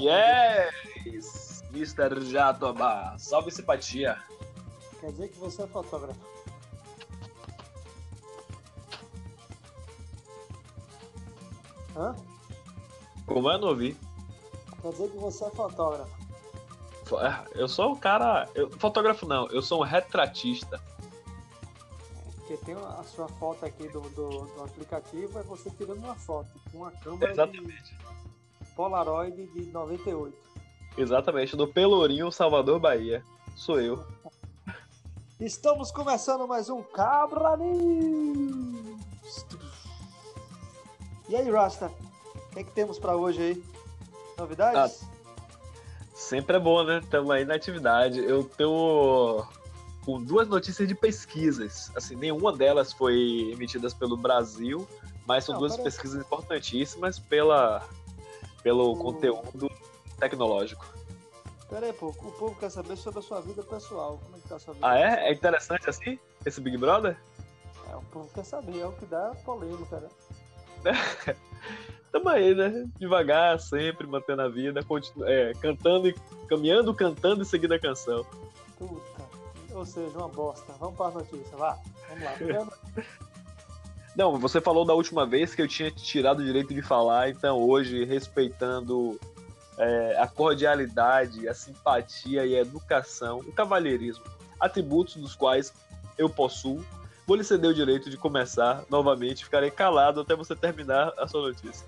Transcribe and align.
Yes! 0.00 1.62
Mr. 1.72 2.20
Jatoba, 2.30 3.14
salve 3.18 3.50
simpatia. 3.50 4.18
Quer 5.00 5.12
dizer 5.12 5.28
que 5.28 5.38
você 5.38 5.62
é 5.62 5.66
fotógrafo. 5.66 6.18
Hã? 11.96 12.14
Como 13.26 13.50
eu 13.50 13.58
não 13.58 13.68
ouvi? 13.68 13.96
Quer 14.82 14.92
dizer 14.92 15.10
que 15.10 15.16
você 15.18 15.44
é 15.44 15.50
fotógrafo. 15.50 16.10
Fo- 17.04 17.20
é, 17.20 17.44
Eu 17.54 17.68
sou 17.68 17.92
um 17.92 17.96
cara. 17.96 18.48
Eu, 18.54 18.70
fotógrafo 18.70 19.26
não, 19.26 19.46
eu 19.48 19.62
sou 19.62 19.80
um 19.80 19.84
retratista. 19.84 20.80
Porque 22.36 22.56
tem 22.64 22.74
a 22.74 23.02
sua 23.04 23.28
foto 23.28 23.64
aqui 23.64 23.88
do, 23.88 24.00
do, 24.00 24.28
do 24.46 24.64
aplicativo, 24.64 25.38
é 25.38 25.42
você 25.42 25.70
tirando 25.70 25.98
uma 25.98 26.14
foto 26.16 26.48
com 26.70 26.78
uma 26.78 26.90
câmera 26.90 27.30
Exatamente. 27.32 27.94
de 27.96 27.98
Polaroid 28.80 29.46
de 29.48 29.70
98. 29.70 30.34
Exatamente, 30.96 31.54
do 31.54 31.68
Pelourinho, 31.68 32.32
Salvador, 32.32 32.80
Bahia. 32.80 33.22
Sou 33.54 33.78
eu. 33.78 34.02
Estamos 35.38 35.90
começando 35.90 36.48
mais 36.48 36.70
um 36.70 36.82
Cabra 36.82 37.58
News. 37.58 38.96
E 41.28 41.36
aí, 41.36 41.50
Rasta? 41.50 41.92
O 42.34 42.54
que, 42.54 42.60
é 42.60 42.64
que 42.64 42.70
temos 42.70 42.98
pra 42.98 43.14
hoje 43.16 43.42
aí? 43.42 43.64
Novidades? 44.38 45.06
Sempre 46.14 46.56
é 46.56 46.58
bom, 46.58 46.82
né? 46.82 47.00
Estamos 47.00 47.30
aí 47.32 47.44
na 47.44 47.56
atividade. 47.56 48.18
Eu 48.18 48.44
tô 48.44 49.44
com 50.06 50.22
duas 50.22 50.48
notícias 50.48 50.88
de 50.88 50.94
pesquisas. 50.94 51.92
Assim, 51.94 52.16
nenhuma 52.16 52.50
delas 52.50 52.94
foi 52.94 53.50
emitidas 53.52 53.92
pelo 53.92 54.16
Brasil, 54.16 54.88
mas 55.26 55.44
são 55.44 55.52
Não, 55.52 55.60
duas 55.60 55.76
pesquisas 55.76 56.22
importantíssimas 56.22 57.18
pela, 57.18 57.86
pelo 58.62 58.96
conteúdo 58.96 59.70
tecnológico. 60.18 60.84
Pera 61.68 61.86
aí, 61.86 61.92
pô. 61.92 62.08
O 62.08 62.12
povo 62.32 62.54
quer 62.56 62.70
saber 62.70 62.96
sobre 62.96 63.20
a 63.20 63.22
sua 63.22 63.40
vida 63.40 63.62
pessoal. 63.62 64.18
Como 64.24 64.36
é 64.36 64.40
que 64.40 64.48
tá 64.48 64.56
a 64.56 64.58
sua 64.58 64.74
vida 64.74 64.86
Ah, 64.86 64.96
é? 64.98 65.08
pessoal? 65.08 65.26
É 65.26 65.32
interessante 65.32 65.88
assim? 65.90 66.18
Esse 66.44 66.60
Big 66.60 66.76
Brother? 66.76 67.16
É, 67.90 67.96
o 67.96 68.02
povo 68.02 68.28
quer 68.34 68.44
saber. 68.44 68.80
É 68.80 68.86
o 68.86 68.92
que 68.92 69.06
dá 69.06 69.32
polêmica, 69.44 70.00
né? 70.00 70.08
Tamo 72.10 72.28
aí, 72.28 72.54
né? 72.54 72.88
Devagar, 72.98 73.60
sempre 73.60 74.04
mantendo 74.06 74.42
a 74.42 74.48
vida, 74.48 74.82
continu- 74.82 75.24
é, 75.28 75.52
cantando 75.54 76.08
e 76.08 76.14
caminhando, 76.48 76.92
cantando 76.92 77.42
e 77.42 77.46
seguindo 77.46 77.72
a 77.74 77.78
canção. 77.78 78.26
Puta. 78.76 79.30
Ou 79.72 79.86
seja, 79.86 80.18
uma 80.18 80.28
bosta. 80.28 80.72
Vamos 80.80 80.96
para 80.96 81.06
as 81.08 81.14
notícias, 81.14 81.50
vá. 81.52 81.78
Vamos 82.08 82.24
lá. 82.24 82.66
Não, 84.20 84.38
você 84.38 84.60
falou 84.60 84.84
da 84.84 84.92
última 84.92 85.24
vez 85.24 85.54
que 85.54 85.62
eu 85.62 85.66
tinha 85.66 85.90
tirado 85.90 86.40
o 86.40 86.44
direito 86.44 86.74
de 86.74 86.82
falar, 86.82 87.30
então 87.30 87.56
hoje, 87.56 88.04
respeitando 88.04 89.18
é, 89.78 90.18
a 90.20 90.28
cordialidade, 90.28 91.48
a 91.48 91.54
simpatia 91.54 92.44
e 92.44 92.54
a 92.54 92.60
educação, 92.60 93.38
o 93.38 93.50
cavalheirismo, 93.50 94.22
atributos 94.60 95.16
dos 95.16 95.34
quais 95.34 95.72
eu 96.18 96.28
possuo, 96.28 96.84
vou 97.26 97.34
lhe 97.34 97.42
ceder 97.42 97.70
o 97.70 97.74
direito 97.74 98.10
de 98.10 98.18
começar 98.18 98.84
novamente, 98.90 99.42
ficarei 99.42 99.70
calado 99.70 100.20
até 100.20 100.36
você 100.36 100.54
terminar 100.54 101.14
a 101.16 101.26
sua 101.26 101.40
notícia. 101.40 101.86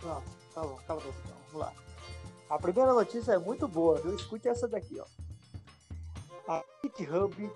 Pronto, 0.00 0.22
tá 0.54 0.60
bom, 0.60 0.78
cala 0.86 1.00
a 1.00 1.04
boca 1.04 1.18
então. 1.24 1.36
Vamos 1.50 1.66
lá. 1.66 1.72
A 2.50 2.58
primeira 2.60 2.92
notícia 2.92 3.32
é 3.32 3.38
muito 3.38 3.66
boa, 3.66 4.00
viu? 4.00 4.14
Escute 4.14 4.46
essa 4.46 4.68
daqui, 4.68 5.00
ó. 5.00 6.52
A 6.52 6.62
GitHub, 6.84 7.50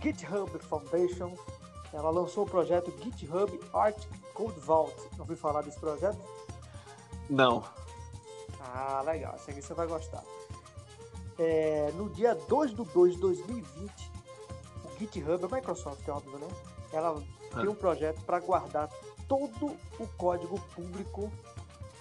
GitHub 0.00 0.56
Foundation, 0.60 1.34
ela 1.92 2.10
lançou 2.10 2.44
o 2.44 2.48
projeto 2.48 2.92
GitHub 3.02 3.60
Arctic 3.72 4.10
Code 4.32 4.60
Vault. 4.60 4.94
Não 5.12 5.20
ouviu 5.20 5.36
falar 5.36 5.62
desse 5.62 5.78
projeto? 5.78 6.18
Não. 7.28 7.64
Ah, 8.60 9.02
legal. 9.04 9.34
Esse 9.36 9.50
aqui 9.50 9.62
você 9.62 9.74
vai 9.74 9.86
gostar. 9.86 10.22
É, 11.38 11.90
no 11.96 12.08
dia 12.10 12.34
2 12.34 12.70
de 12.70 12.84
2 12.84 13.14
de 13.14 13.20
2020, 13.20 14.12
o 14.84 14.98
GitHub, 14.98 15.44
a 15.44 15.56
Microsoft, 15.56 16.06
óbvio, 16.08 16.38
né? 16.38 16.48
Ela 16.92 17.22
tem 17.54 17.68
um 17.68 17.74
projeto 17.74 18.20
para 18.22 18.38
guardar 18.40 18.88
todo 19.26 19.76
o 19.98 20.06
código 20.16 20.60
público 20.74 21.30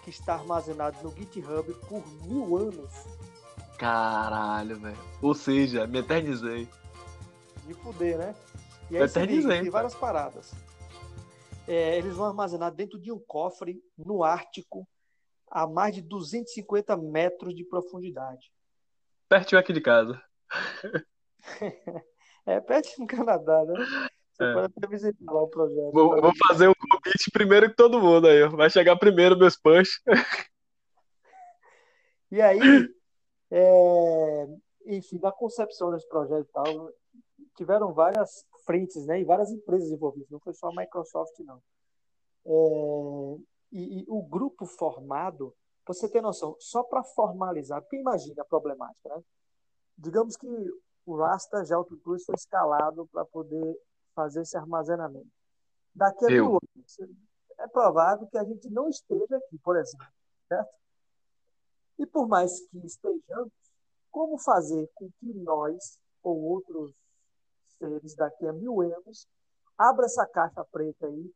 que 0.03 0.09
está 0.09 0.33
armazenado 0.35 0.97
no 1.03 1.11
GitHub 1.15 1.73
por 1.87 2.03
mil 2.23 2.57
anos. 2.57 2.89
Caralho, 3.77 4.77
velho. 4.79 4.97
Ou 5.21 5.33
seja, 5.33 5.87
me 5.87 5.99
eternizei. 5.99 6.67
De 7.65 7.73
fuder, 7.75 8.17
né? 8.17 8.35
E 8.89 8.95
Eu 8.95 9.03
aí 9.03 9.07
liga, 9.07 9.19
eternizei, 9.19 9.61
tem 9.61 9.69
várias 9.69 9.95
paradas. 9.95 10.51
É, 11.67 11.97
eles 11.97 12.15
vão 12.15 12.25
armazenar 12.27 12.71
dentro 12.73 12.99
de 12.99 13.11
um 13.11 13.19
cofre 13.19 13.81
no 13.97 14.23
Ártico 14.23 14.87
a 15.51 15.67
mais 15.67 15.93
de 15.93 16.01
250 16.01 16.97
metros 16.97 17.55
de 17.55 17.63
profundidade. 17.63 18.51
Pertinho 19.27 19.59
aqui 19.59 19.73
de 19.73 19.81
casa. 19.81 20.21
É 22.45 22.59
perto 22.59 22.89
no 22.97 23.05
Canadá, 23.05 23.63
né? 23.63 23.73
Você 24.31 24.43
É. 24.43 24.53
pode 24.53 24.73
até 24.75 24.87
visitar 24.87 25.31
lá 25.31 25.43
o 25.43 25.47
projeto. 25.49 25.91
Vou, 25.91 26.19
vou 26.19 26.31
fazer 26.47 26.67
o 26.67 26.73
convite 26.75 27.29
primeiro 27.31 27.69
que 27.69 27.75
todo 27.75 28.01
mundo 28.01 28.27
aí. 28.27 28.47
Vai 28.49 28.69
chegar 28.71 28.95
primeiro 28.97 29.37
meus 29.37 29.55
punch. 29.55 29.89
E 32.31 32.41
aí, 32.41 32.59
é, 33.51 34.47
enfim, 34.85 35.17
da 35.19 35.31
concepção 35.31 35.91
desse 35.91 36.07
projeto 36.07 36.47
e 36.47 36.51
tal, 36.51 36.89
tiveram 37.57 37.91
várias 37.93 38.45
frentes, 38.69 39.03
né? 39.07 39.19
E 39.19 39.23
várias 39.23 39.49
empresas 39.51 39.89
envolvidas, 39.89 40.29
não 40.29 40.39
foi 40.39 40.53
só 40.53 40.67
a 40.67 40.75
Microsoft, 40.75 41.39
não. 41.39 41.59
É, 42.45 43.37
e, 43.71 44.01
e 44.01 44.05
o 44.07 44.21
grupo 44.21 44.67
formado, 44.67 45.55
você 45.87 46.07
ter 46.07 46.21
noção, 46.21 46.55
só 46.59 46.83
para 46.83 47.03
formalizar, 47.03 47.81
porque 47.81 47.97
imagina 47.97 48.43
a 48.43 48.45
problemática, 48.45 49.09
né? 49.09 49.23
Digamos 49.97 50.37
que 50.37 50.47
o 51.03 51.17
Rasta 51.17 51.65
já 51.65 51.83
Cruz 52.03 52.23
foi 52.25 52.35
escalado 52.35 53.07
para 53.11 53.25
poder 53.25 53.75
fazer 54.13 54.41
esse 54.41 54.55
armazenamento. 54.55 55.31
Daqui 55.95 56.25
a 56.25 56.43
anos, 56.43 56.99
é 57.57 57.67
provável 57.67 58.27
que 58.27 58.37
a 58.37 58.43
gente 58.43 58.69
não 58.69 58.87
esteja 58.87 59.35
aqui, 59.35 59.57
por 59.63 59.77
exemplo, 59.77 60.05
certo? 60.47 60.69
E 61.97 62.05
por 62.05 62.27
mais 62.27 62.61
que 62.67 62.77
estejamos, 62.85 63.51
como 64.11 64.37
fazer 64.37 64.87
com 64.93 65.09
que 65.19 65.33
nós 65.33 65.99
ou 66.21 66.39
outros 66.39 66.93
seres 67.79 68.15
daqui 68.15 68.45
a 68.47 68.53
mil 68.53 68.81
anos 68.81 69.27
abra 69.77 70.05
essa 70.05 70.25
caixa 70.27 70.63
preta 70.71 71.07
aí 71.07 71.31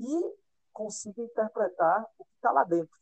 e 0.00 0.34
consiga 0.72 1.22
interpretar 1.22 2.04
o 2.18 2.24
que 2.24 2.30
está 2.36 2.52
lá 2.52 2.64
dentro? 2.64 2.98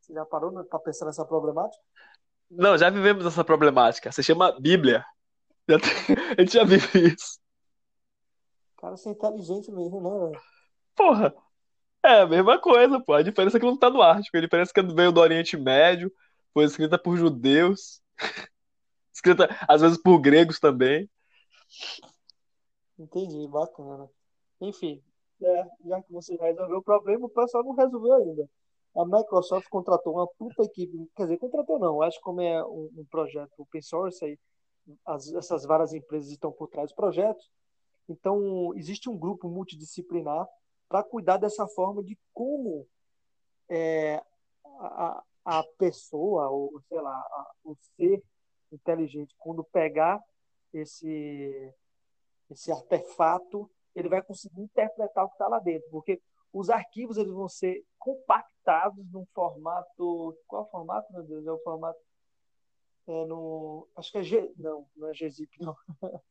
Você 0.00 0.12
já 0.12 0.24
parou 0.24 0.52
para 0.64 0.78
pensar 0.80 1.06
nessa 1.06 1.24
problemática? 1.24 1.82
Não, 2.50 2.76
já 2.78 2.90
vivemos 2.90 3.26
essa 3.26 3.42
problemática. 3.44 4.12
Se 4.12 4.22
chama 4.22 4.58
Bíblia. 4.60 5.04
Já 5.68 5.78
tem- 5.80 6.16
A 6.38 6.40
gente 6.40 6.52
já 6.52 6.64
vive 6.64 7.12
isso. 7.12 7.40
Cara, 8.76 8.96
você 8.96 9.08
é 9.08 9.12
inteligente 9.12 9.70
mesmo, 9.72 10.00
né? 10.00 10.26
velho? 10.30 10.42
Porra. 10.94 11.34
É 12.04 12.20
a 12.20 12.26
mesma 12.26 12.60
coisa, 12.60 13.00
pô. 13.00 13.14
A 13.14 13.22
diferença 13.22 13.56
é 13.56 13.60
que 13.60 13.66
não 13.66 13.76
tá 13.76 13.90
no 13.90 14.00
Ártico. 14.00 14.36
A 14.36 14.40
diferença 14.40 14.70
é 14.76 14.80
que 14.80 14.94
veio 14.94 15.10
do 15.10 15.20
Oriente 15.20 15.56
Médio. 15.56 16.12
Foi 16.54 16.64
escrita 16.64 16.96
por 16.96 17.16
judeus. 17.16 18.00
Escrita, 19.12 19.48
às 19.66 19.80
vezes, 19.80 19.98
por 20.00 20.18
gregos 20.20 20.60
também. 20.60 21.10
Entendi, 22.98 23.46
bacana. 23.48 24.08
Enfim, 24.60 25.02
é, 25.42 25.64
já 25.84 26.02
que 26.02 26.12
você 26.12 26.36
já 26.36 26.44
resolveu 26.44 26.78
o 26.78 26.82
problema, 26.82 27.26
o 27.26 27.30
pessoal 27.30 27.62
não 27.64 27.72
resolveu 27.74 28.14
ainda. 28.14 28.48
A 28.96 29.04
Microsoft 29.04 29.68
contratou 29.68 30.14
uma 30.14 30.26
puta 30.26 30.62
equipe, 30.62 31.06
quer 31.14 31.24
dizer, 31.24 31.36
contratou 31.38 31.78
não, 31.78 32.00
acho 32.00 32.16
que 32.16 32.24
como 32.24 32.40
é 32.40 32.64
um, 32.64 32.90
um 32.96 33.04
projeto 33.10 33.52
open 33.58 33.82
source, 33.82 34.24
aí 34.24 34.38
as- 35.04 35.32
essas 35.34 35.64
várias 35.64 35.92
empresas 35.92 36.30
estão 36.30 36.50
por 36.50 36.68
trás 36.68 36.90
do 36.90 36.94
projeto, 36.96 37.44
então 38.08 38.72
existe 38.74 39.10
um 39.10 39.18
grupo 39.18 39.48
multidisciplinar 39.48 40.46
para 40.88 41.02
cuidar 41.02 41.36
dessa 41.36 41.66
forma 41.68 42.02
de 42.02 42.16
como 42.32 42.86
é, 43.68 44.22
a, 44.80 45.22
a 45.44 45.64
pessoa, 45.78 46.48
ou 46.48 46.80
sei 46.88 47.00
lá, 47.00 47.12
a- 47.12 47.52
o 47.64 47.76
ser 47.96 48.22
inteligente, 48.72 49.34
quando 49.38 49.62
pegar 49.64 50.22
esse 50.78 51.74
esse 52.48 52.70
artefato, 52.70 53.68
ele 53.94 54.08
vai 54.08 54.22
conseguir 54.22 54.60
interpretar 54.60 55.24
o 55.24 55.28
que 55.28 55.34
está 55.34 55.48
lá 55.48 55.58
dentro, 55.58 55.88
porque 55.90 56.22
os 56.52 56.70
arquivos 56.70 57.16
eles 57.16 57.32
vão 57.32 57.48
ser 57.48 57.84
compactados 57.98 59.04
num 59.10 59.26
formato, 59.34 60.38
qual 60.46 60.62
é 60.62 60.64
o 60.64 60.70
formato, 60.70 61.12
meu 61.12 61.24
Deus? 61.24 61.46
É 61.46 61.52
o 61.52 61.58
formato 61.58 61.98
é 63.08 63.24
no, 63.24 63.86
acho 63.96 64.10
que 64.10 64.18
é 64.18 64.22
G, 64.22 64.52
não, 64.56 64.86
não 64.96 65.08
é 65.08 65.12
gzip, 65.12 65.48
não. 65.60 65.76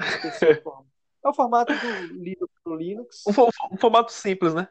Esqueci 0.00 0.46
o 0.46 0.62
formato. 0.62 0.96
É 1.24 1.28
o 1.28 1.34
formato 1.34 1.72
do 1.72 2.14
Linux, 2.14 2.52
do 2.64 2.74
Linux. 2.76 3.24
Um, 3.26 3.74
um 3.74 3.76
formato 3.76 4.12
simples, 4.12 4.54
né? 4.54 4.68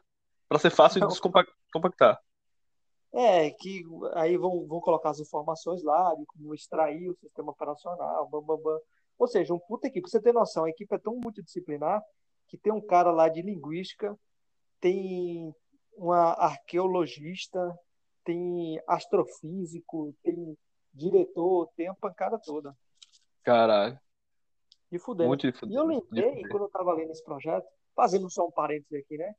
Pra 0.47 0.59
ser 0.59 0.69
fácil 0.69 1.01
de 1.01 1.07
descompactar. 1.07 2.21
É, 3.11 3.49
que 3.51 3.83
aí 4.13 4.37
vão, 4.37 4.65
vão 4.65 4.79
colocar 4.79 5.09
as 5.09 5.19
informações 5.19 5.83
lá, 5.83 6.13
de 6.15 6.25
como 6.25 6.53
extrair 6.53 7.09
o 7.09 7.15
sistema 7.15 7.51
operacional, 7.51 8.27
bam, 8.29 8.41
bam, 8.41 8.57
bam. 8.57 8.79
Ou 9.17 9.27
seja, 9.27 9.53
um 9.53 9.59
puta 9.59 9.87
equipe. 9.87 10.01
Pra 10.01 10.09
você 10.09 10.21
ter 10.21 10.33
noção, 10.33 10.65
a 10.65 10.69
equipe 10.69 10.93
é 10.93 10.97
tão 10.99 11.15
multidisciplinar 11.15 12.01
que 12.47 12.57
tem 12.57 12.71
um 12.73 12.81
cara 12.81 13.11
lá 13.11 13.27
de 13.29 13.41
linguística, 13.41 14.17
tem 14.79 15.53
uma 15.93 16.33
arqueologista, 16.33 17.77
tem 18.23 18.79
astrofísico, 18.87 20.13
tem 20.23 20.57
diretor, 20.93 21.69
tem 21.75 21.87
a 21.87 21.93
pancada 21.95 22.39
toda. 22.39 22.75
Caralho. 23.43 23.99
De 24.91 24.99
fuder. 24.99 25.27
Muito 25.27 25.49
de 25.51 25.57
fuder. 25.57 25.73
E 25.73 25.75
eu 25.77 25.85
lembrei, 25.85 26.41
quando 26.49 26.63
eu 26.63 26.69
tava 26.69 26.93
lendo 26.93 27.11
esse 27.11 27.23
projeto, 27.23 27.67
fazendo 27.95 28.29
só 28.29 28.45
um 28.45 28.51
parênteses 28.51 29.03
aqui, 29.03 29.17
né? 29.17 29.33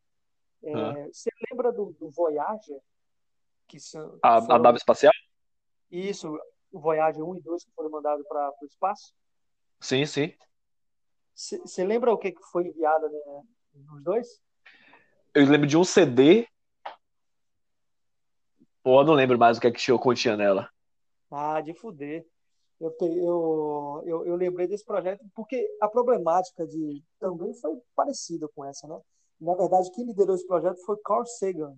É, 0.65 0.73
Ah. 0.75 1.09
Você 1.13 1.31
lembra 1.51 1.73
do, 1.73 1.93
do 1.93 2.11
Voyager? 2.11 2.81
Que 3.69 3.79
são, 3.81 4.19
A, 4.23 4.37
a 4.37 4.43
foram- 4.43 4.63
nave 4.63 4.79
espacial? 4.79 5.13
Isso, 5.91 6.37
o 6.73 6.81
Voyager 6.81 7.23
1 7.25 7.37
e 7.37 7.41
2 7.43 7.65
que 7.65 7.71
foram 7.73 7.91
mandados 7.91 8.27
para 8.27 8.53
o 8.63 8.67
espaço. 8.67 9.13
Sim, 9.81 10.07
sim. 10.07 10.33
Você 11.35 11.85
lembra 11.85 12.13
o 12.13 12.19
que, 12.19 12.33
que 12.33 12.43
foi 12.51 12.67
enviado 12.67 13.09
né, 13.09 13.43
nos 13.75 14.03
dois? 14.03 14.27
Eu 15.35 15.47
lembro 15.47 15.67
de 15.67 15.77
um 15.77 15.85
CD. 15.85 16.49
Ou 18.83 19.01
eu 19.01 19.05
não 19.05 19.15
lembro 19.15 19.39
mais 19.39 19.59
o 19.59 19.61
que 19.61 19.67
é 19.67 19.71
que 19.71 19.79
tinha- 19.79 19.99
continha 19.99 20.37
nela. 20.37 20.71
Ah, 21.31 21.61
de 21.61 21.75
fuder. 21.75 22.27
Eu, 22.81 22.95
eu, 23.01 24.03
eu, 24.07 24.27
eu 24.27 24.37
lembrei 24.37 24.67
desse 24.67 24.85
projeto 24.85 25.25
porque 25.35 25.67
a 25.81 25.89
problemática 25.89 26.67
de 26.67 27.03
também 27.19 27.53
foi 27.55 27.73
parecida 27.95 28.49
com 28.55 28.65
essa, 28.65 28.87
né? 28.87 28.99
Na 29.41 29.55
verdade, 29.55 29.91
quem 29.93 30.05
liderou 30.07 30.35
esse 30.35 30.47
projeto 30.47 30.79
foi 30.85 30.97
Carl 31.05 31.25
Sagan, 31.27 31.77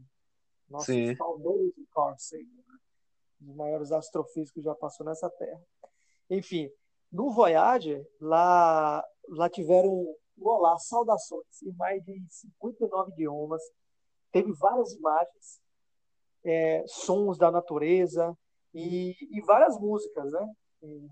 nosso 0.69 0.87
Sim. 0.87 1.15
saudoso 1.17 1.73
Carl 1.93 2.15
Sagan, 2.19 2.43
né? 2.45 2.79
um 3.43 3.47
dos 3.47 3.57
maiores 3.57 3.93
astrofísicos 3.93 4.53
que 4.53 4.61
já 4.61 4.75
passou 4.75 5.07
nessa 5.07 5.31
Terra. 5.31 5.61
Enfim, 6.31 6.69
no 7.11 7.31
Voyager, 7.31 8.07
lá, 8.21 9.05
lá 9.29 9.49
tiveram 9.49 10.15
olá, 10.41 10.79
saudações 10.79 11.63
em 11.63 11.73
mais 11.73 12.03
de 12.05 12.23
59 12.29 13.13
idiomas, 13.13 13.63
teve 14.31 14.53
várias 14.53 14.93
imagens, 14.93 15.61
é, 16.45 16.85
sons 16.87 17.37
da 17.37 17.51
natureza 17.51 18.37
e, 18.73 19.15
e 19.31 19.41
várias 19.43 19.79
músicas, 19.79 20.31
né? 20.31 20.55
E 20.83 21.09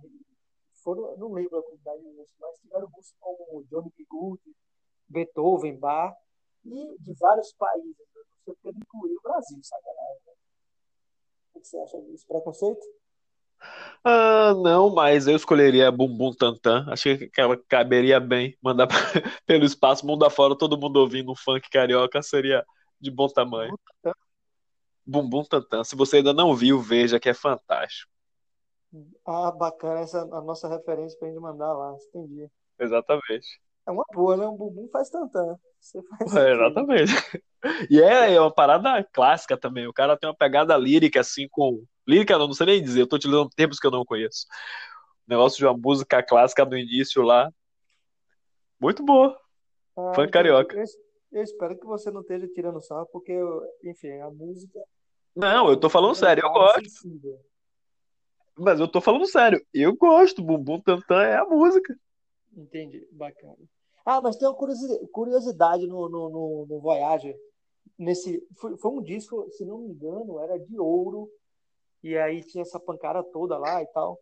foram, 0.82 1.16
não 1.16 1.32
lembro 1.32 1.58
a 1.58 1.62
quantidade 1.62 2.00
de 2.00 2.08
músicas, 2.08 2.36
mas 2.38 2.58
tiveram 2.60 2.88
músicas 2.94 3.18
como 3.20 3.64
Johnny 3.64 3.92
B. 3.96 4.06
Good, 4.08 4.42
Beethoven, 5.08 5.78
Bach 5.78 6.14
e 6.64 6.96
de 7.00 7.14
vários 7.14 7.52
países. 7.54 7.96
Você 8.44 8.54
pode 8.62 8.78
incluir 8.78 9.16
o 9.16 9.22
Brasil, 9.22 9.58
sacanagem. 9.62 10.20
né? 10.26 10.32
O 11.54 11.60
que 11.60 11.66
você 11.66 11.78
acha 11.78 12.00
disso? 12.02 12.26
Preconceito? 12.28 12.86
Ah, 14.04 14.54
não, 14.54 14.94
mas 14.94 15.26
eu 15.26 15.34
escolheria 15.36 15.90
Bumbum 15.90 16.32
Tantan. 16.32 16.86
Achei 16.88 17.28
que 17.28 17.40
ela 17.40 17.56
caberia 17.68 18.20
bem. 18.20 18.56
Mandar 18.62 18.86
pra- 18.86 18.96
pelo 19.46 19.64
espaço, 19.64 20.06
mundo 20.06 20.24
afora, 20.24 20.56
todo 20.56 20.78
mundo 20.78 20.98
ouvindo 20.98 21.32
um 21.32 21.36
funk 21.36 21.68
carioca 21.70 22.22
seria 22.22 22.64
de 23.00 23.10
bom 23.10 23.26
tamanho. 23.28 23.76
Bumbum 25.04 25.44
Tantan. 25.44 25.84
Se 25.84 25.96
você 25.96 26.18
ainda 26.18 26.32
não 26.32 26.54
viu, 26.54 26.80
veja 26.80 27.18
que 27.20 27.28
é 27.28 27.34
fantástico. 27.34 28.10
Ah, 29.24 29.50
bacana 29.50 30.00
essa 30.00 30.22
a 30.22 30.40
nossa 30.40 30.68
referência 30.68 31.18
pra 31.18 31.28
gente 31.28 31.40
mandar 31.40 31.72
lá. 31.72 31.96
Entendi. 32.08 32.48
Exatamente. 32.78 33.60
É 33.86 33.90
uma 33.90 34.04
boa, 34.12 34.36
né? 34.36 34.46
Um 34.46 34.56
bumbum 34.56 34.88
faz 34.90 35.10
tantã. 35.10 35.56
Você 35.80 36.02
faz 36.02 36.34
É, 36.34 36.52
exatamente. 36.52 37.12
E 37.90 38.00
é, 38.00 38.34
é 38.34 38.40
uma 38.40 38.52
parada 38.52 39.02
clássica 39.12 39.56
também. 39.56 39.88
O 39.88 39.92
cara 39.92 40.16
tem 40.16 40.28
uma 40.28 40.36
pegada 40.36 40.76
lírica, 40.76 41.20
assim, 41.20 41.48
com. 41.50 41.82
Lírica, 42.06 42.38
não, 42.38 42.46
não 42.46 42.54
sei 42.54 42.66
nem 42.66 42.82
dizer, 42.82 43.00
eu 43.00 43.06
tô 43.08 43.16
utilizando 43.16 43.50
termos 43.50 43.78
que 43.78 43.86
eu 43.86 43.90
não 43.90 44.04
conheço. 44.04 44.46
Negócio 45.26 45.58
de 45.58 45.66
uma 45.66 45.76
música 45.76 46.22
clássica 46.22 46.64
no 46.64 46.76
início 46.76 47.22
lá. 47.22 47.50
Muito 48.80 49.02
boa. 49.04 49.28
Ah, 49.96 50.12
Funk 50.14 50.28
entendi. 50.28 50.30
carioca. 50.32 50.76
Eu, 50.76 50.84
eu 51.32 51.42
espero 51.42 51.76
que 51.78 51.86
você 51.86 52.10
não 52.10 52.20
esteja 52.20 52.46
tirando 52.48 52.80
sarro, 52.82 53.08
porque, 53.12 53.32
eu- 53.32 53.62
enfim, 53.82 54.12
a 54.20 54.30
música 54.30 54.78
Não, 55.34 55.68
eu 55.68 55.76
tô 55.78 55.88
falando 55.90 56.14
sério, 56.14 56.42
eu 56.44 56.48
é 56.50 56.52
gosto. 56.52 56.80
sensível. 56.88 57.40
Mas 58.58 58.80
eu 58.80 58.88
tô 58.88 59.00
falando 59.00 59.26
sério. 59.26 59.60
Eu 59.74 59.94
gosto. 59.96 60.42
Bumbum 60.42 60.80
Tantan 60.80 61.22
é 61.24 61.36
a 61.36 61.44
música. 61.44 61.94
Entendi, 62.56 63.06
bacana. 63.12 63.56
Ah, 64.04 64.20
mas 64.22 64.36
tem 64.36 64.48
uma 64.48 64.54
curiosi- 64.54 65.06
curiosidade 65.08 65.86
no, 65.86 66.08
no, 66.08 66.28
no, 66.30 66.66
no 66.68 66.80
Voyager. 66.80 67.36
Nesse, 67.98 68.40
foi, 68.58 68.76
foi 68.78 68.90
um 68.92 69.02
disco, 69.02 69.46
se 69.50 69.64
não 69.64 69.78
me 69.80 69.88
engano, 69.90 70.38
era 70.40 70.58
de 70.58 70.78
ouro. 70.78 71.28
E 72.06 72.16
aí 72.16 72.40
tinha 72.44 72.62
essa 72.62 72.78
pancada 72.78 73.20
toda 73.32 73.58
lá 73.58 73.82
e 73.82 73.86
tal. 73.88 74.16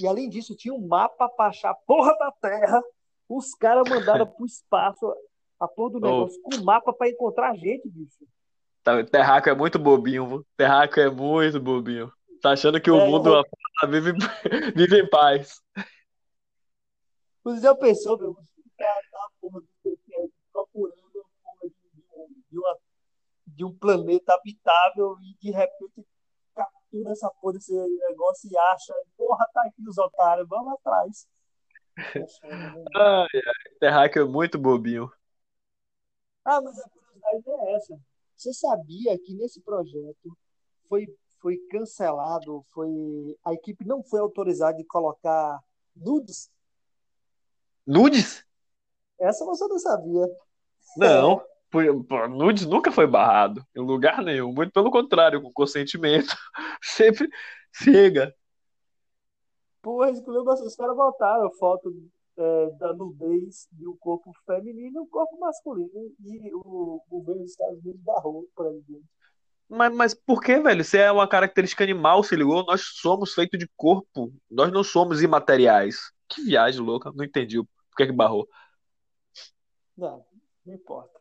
E 0.00 0.06
além 0.06 0.30
disso, 0.30 0.56
tinha 0.56 0.72
um 0.72 0.86
mapa 0.86 1.28
pra 1.28 1.48
achar 1.48 1.70
a 1.72 1.74
porra 1.74 2.16
da 2.16 2.32
Terra. 2.32 2.82
Os 3.28 3.54
caras 3.54 3.86
mandaram 3.86 4.26
pro 4.26 4.46
espaço 4.46 5.14
a 5.60 5.68
porra 5.68 5.90
do 5.90 5.96
Oh. 5.98 6.00
negócio 6.00 6.40
com 6.40 6.64
mapa 6.64 6.90
pra 6.90 7.06
encontrar 7.10 7.50
a 7.50 7.54
gente, 7.54 7.86
bicho. 7.86 8.24
Tá, 8.82 9.04
Terraco 9.04 9.50
é 9.50 9.54
muito 9.54 9.78
bobinho. 9.78 10.42
Terraco 10.56 10.98
é 10.98 11.10
muito 11.10 11.60
bobinho. 11.60 12.10
Tá 12.40 12.52
achando 12.52 12.80
que 12.80 12.90
o 12.90 12.98
É, 12.98 13.06
mundo 13.06 13.34
eu- 13.34 13.90
vive, 13.90 14.12
vive 14.74 15.00
em 15.02 15.10
paz. 15.10 15.60
Você 17.44 17.60
já 17.60 17.74
pensou, 17.74 18.16
meu? 18.18 18.34
Tá, 18.78 19.00
procurando 20.52 20.56
a 20.56 20.64
porra 20.72 21.68
de, 21.68 21.74
um- 22.16 22.28
de, 22.50 22.58
uma, 22.58 22.78
de 23.48 23.64
um 23.66 23.76
planeta 23.78 24.32
habitável 24.34 25.16
e 25.20 25.36
de 25.44 25.50
repente 25.50 26.06
captura 26.88 27.12
essa 27.12 27.30
porra 27.40 27.54
desse 27.54 27.72
negócio 27.72 28.50
e 28.50 28.56
acha, 28.56 28.94
porra, 29.16 29.46
tá 29.52 29.62
aqui 29.62 29.82
os 29.86 29.98
otários, 29.98 30.48
vamos 30.48 30.74
atrás. 30.74 31.28
Ai, 32.94 33.26
ai. 33.34 33.78
Terraco 33.80 34.18
é 34.20 34.24
muito 34.24 34.56
bobinho. 34.56 35.10
Ah, 36.44 36.60
mas 36.60 36.78
a 36.78 36.88
curiosidade 36.88 37.50
é 37.50 37.74
essa. 37.74 38.00
Você 38.36 38.52
sabia 38.54 39.18
que 39.18 39.34
nesse 39.34 39.60
projeto 39.60 40.38
foi, 40.88 41.06
foi 41.40 41.56
cancelado, 41.70 42.64
foi 42.72 42.88
a 43.44 43.52
equipe 43.52 43.84
não 43.84 44.00
foi 44.04 44.20
autorizada 44.20 44.76
de 44.76 44.84
colocar 44.84 45.58
nudes? 45.96 46.48
Nudes? 47.84 48.46
Essa 49.18 49.44
você 49.44 49.66
não 49.66 49.78
sabia. 49.80 50.24
Não. 50.96 51.44
Nudes 52.30 52.66
nunca 52.66 52.90
foi 52.90 53.06
barrado. 53.06 53.64
Em 53.76 53.80
lugar 53.80 54.22
nenhum. 54.22 54.52
Muito 54.52 54.72
pelo 54.72 54.90
contrário, 54.90 55.42
com 55.42 55.52
consentimento. 55.52 56.34
Sempre 56.82 57.28
chega. 57.72 58.34
Porra, 59.82 60.10
escolheu 60.10 60.42
os 60.42 60.76
caras 60.76 60.96
botaram 60.96 61.50
foto 61.52 61.92
é, 62.36 62.70
da 62.78 62.92
nudez 62.94 63.68
de 63.72 63.86
um 63.86 63.96
corpo 63.96 64.32
feminino 64.46 64.96
e 64.96 65.00
um 65.00 65.06
corpo 65.06 65.38
masculino. 65.38 65.90
E 66.24 66.54
o 66.54 67.02
governo 67.08 67.42
dos 67.42 67.50
Estados 67.50 67.78
Unidos 67.80 68.00
barrou 68.02 68.40
o 68.40 68.48
presidente. 68.54 69.06
Mas, 69.68 69.94
mas 69.94 70.14
por 70.14 70.40
que, 70.40 70.58
velho? 70.58 70.82
Se 70.82 70.98
é 70.98 71.12
uma 71.12 71.28
característica 71.28 71.84
animal, 71.84 72.22
se 72.24 72.34
ligou? 72.34 72.64
Nós 72.64 72.80
somos 72.82 73.34
feitos 73.34 73.58
de 73.58 73.68
corpo. 73.76 74.32
Nós 74.50 74.72
não 74.72 74.82
somos 74.82 75.22
imateriais. 75.22 76.10
Que 76.26 76.42
viagem 76.42 76.80
louca. 76.80 77.12
Não 77.14 77.24
entendi 77.24 77.62
por 77.62 77.96
que 77.96 78.06
que 78.06 78.12
barrou. 78.12 78.48
Não, 79.96 80.24
não 80.64 80.74
importa. 80.74 81.17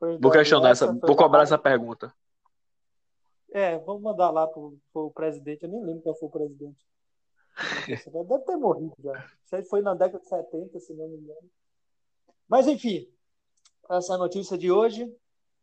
Vou 0.00 0.30
questionar 0.30 0.70
essa, 0.70 0.92
vou 0.92 1.14
cobrar 1.14 1.42
essa 1.42 1.58
pergunta. 1.58 2.12
É, 3.52 3.78
vamos 3.78 4.02
mandar 4.02 4.30
lá 4.30 4.46
pro, 4.46 4.78
pro 4.92 5.10
presidente. 5.10 5.64
Eu 5.64 5.68
nem 5.68 5.84
lembro 5.84 6.02
qual 6.02 6.14
foi 6.14 6.28
o 6.28 6.32
presidente. 6.32 6.86
Deve 8.06 8.44
ter 8.44 8.56
morrido 8.56 8.94
já. 9.02 9.12
Isso 9.44 9.56
aí 9.56 9.64
foi 9.64 9.82
na 9.82 9.94
década 9.94 10.20
de 10.20 10.28
70, 10.28 10.80
se 10.80 10.94
não 10.94 11.08
me 11.08 11.16
engano. 11.16 11.50
Mas, 12.48 12.66
enfim, 12.66 13.06
essa 13.90 14.12
é 14.12 14.16
a 14.16 14.18
notícia 14.18 14.56
de 14.56 14.70
hoje. 14.70 15.12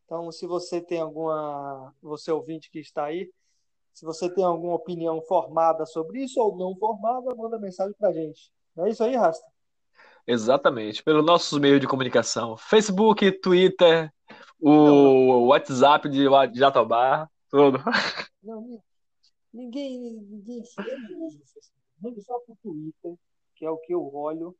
Então, 0.05 0.31
se 0.31 0.45
você 0.45 0.79
tem 0.79 1.01
alguma. 1.01 1.93
Você 2.01 2.31
ouvinte 2.31 2.69
que 2.69 2.79
está 2.79 3.05
aí, 3.05 3.31
se 3.93 4.05
você 4.05 4.29
tem 4.29 4.43
alguma 4.43 4.75
opinião 4.75 5.21
formada 5.21 5.85
sobre 5.85 6.23
isso 6.23 6.39
ou 6.39 6.55
não 6.55 6.77
formada, 6.77 7.33
manda 7.35 7.57
mensagem 7.57 7.95
pra 7.97 8.13
gente. 8.13 8.51
Não 8.75 8.85
é 8.85 8.89
isso 8.89 9.03
aí, 9.03 9.15
Rasta? 9.15 9.45
Exatamente. 10.25 11.01
Pelos 11.01 11.25
nossos 11.25 11.57
meios 11.57 11.81
de 11.81 11.87
comunicação. 11.87 12.55
Facebook, 12.57 13.31
Twitter, 13.39 14.13
o 14.59 15.47
WhatsApp 15.47 16.09
de 16.09 16.25
Jatobá, 16.53 17.29
tudo. 17.49 17.79
Não, 18.43 18.61
ni- 18.61 18.79
ninguém, 19.53 19.99
ninguém. 20.21 20.63
Mande 22.01 22.21
só 22.21 22.39
pro 22.39 22.55
Twitter, 22.61 23.15
que 23.55 23.65
é 23.65 23.69
o 23.69 23.77
que 23.77 23.93
eu 23.93 24.13
olho. 24.15 24.55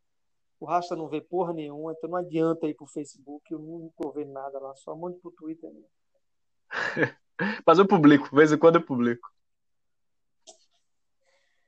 O 0.60 0.66
Rasta 0.66 0.96
não 0.96 1.08
vê 1.08 1.22
porra 1.22 1.54
nenhuma, 1.54 1.94
então 1.94 2.10
não 2.10 2.18
adianta 2.18 2.68
ir 2.68 2.74
pro 2.74 2.88
Facebook, 2.88 3.44
eu 3.52 3.60
não 3.60 3.92
tô 3.96 4.12
vendo 4.12 4.32
nada 4.32 4.58
lá, 4.60 4.74
só 4.76 4.96
mande 4.96 5.20
pro 5.20 5.32
Twitter 5.32 5.72
mesmo. 5.72 5.90
Mas 7.66 7.78
eu 7.78 7.88
publico, 7.88 8.30
de 8.30 8.36
vez 8.36 8.52
em 8.52 8.58
quando 8.58 8.78
eu 8.78 8.86
publico. 8.86 9.30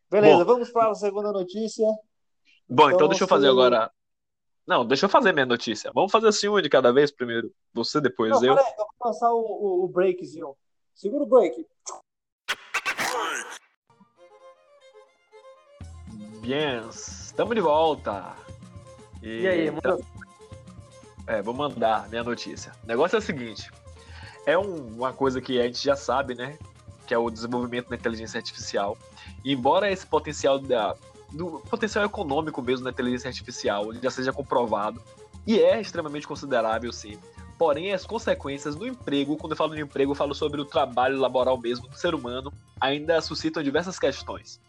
Beleza, 0.09 0.43
Bom. 0.43 0.53
vamos 0.53 0.71
para 0.71 0.89
a 0.89 0.95
segunda 0.95 1.31
notícia. 1.31 1.86
Bom, 2.67 2.86
então 2.86 2.91
Então, 2.95 3.07
deixa 3.09 3.24
eu 3.25 3.27
fazer 3.27 3.48
agora. 3.48 3.91
Não, 4.68 4.86
deixa 4.86 5.06
eu 5.06 5.10
fazer 5.10 5.34
minha 5.34 5.46
notícia. 5.46 5.92
Vamos 5.94 6.12
fazer 6.12 6.28
assim 6.28 6.48
uma 6.48 6.62
de 6.62 6.70
cada 6.70 6.92
vez 6.94 7.12
primeiro. 7.12 7.51
Você, 7.74 8.00
depois 8.00 8.32
Não, 8.32 8.44
eu. 8.46 8.56
peraí, 8.56 8.72
eu 8.72 8.78
vou 8.78 8.88
passar 9.00 9.32
o, 9.34 9.39
o, 9.39 9.84
o 9.86 9.88
breakzinho. 9.88 10.56
Segura 10.94 11.24
o 11.24 11.28
break. 11.28 11.66
Bien, 16.42 16.88
estamos 16.89 17.56
de 17.56 17.62
volta. 17.62 18.36
E 19.22 19.48
aí, 19.48 19.72
manda 19.72 19.98
É, 21.28 21.42
vou 21.42 21.54
mandar 21.54 22.10
minha 22.10 22.24
notícia. 22.24 22.72
O 22.84 22.88
negócio 22.88 23.16
é 23.16 23.20
o 23.20 23.22
seguinte: 23.22 23.70
é 24.46 24.58
um- 24.58 24.88
uma 24.96 25.13
coisa 25.13 25.42
que 25.42 25.60
a 25.60 25.63
gente 25.66 25.84
já 25.84 25.96
sabe, 25.96 26.36
né? 26.36 26.58
que 27.06 27.13
é 27.13 27.18
o 27.18 27.32
desenvolvimento 27.32 27.89
da 27.89 27.96
inteligência 27.96 28.38
artificial. 28.38 28.96
E 29.44 29.51
embora 29.54 29.92
esse 29.92 30.06
potencial 30.06 30.60
da, 30.60 30.96
do 31.31 31.59
potencial 31.69 32.05
econômico 32.05 32.62
mesmo 32.62 32.83
da 32.83 32.91
inteligência 32.91 33.27
artificial 33.27 33.93
já 33.93 34.09
seja 34.09 34.33
comprovado, 34.33 35.01
e 35.45 35.59
é 35.59 35.79
extremamente 35.79 36.27
considerável, 36.27 36.91
sim. 36.91 37.19
Porém, 37.57 37.91
as 37.91 38.05
consequências 38.05 38.75
do 38.75 38.88
emprego, 38.88 39.36
quando 39.36 39.51
eu 39.51 39.57
falo 39.57 39.75
de 39.75 39.81
emprego, 39.81 40.12
eu 40.12 40.15
falo 40.15 40.33
sobre 40.33 40.62
o 40.62 40.65
trabalho 40.65 41.19
laboral 41.19 41.57
mesmo 41.57 41.88
do 41.88 41.95
ser 41.95 42.15
humano, 42.15 42.53
ainda 42.79 43.19
suscitam 43.21 43.62
diversas 43.62 44.00
questões. 44.00 44.62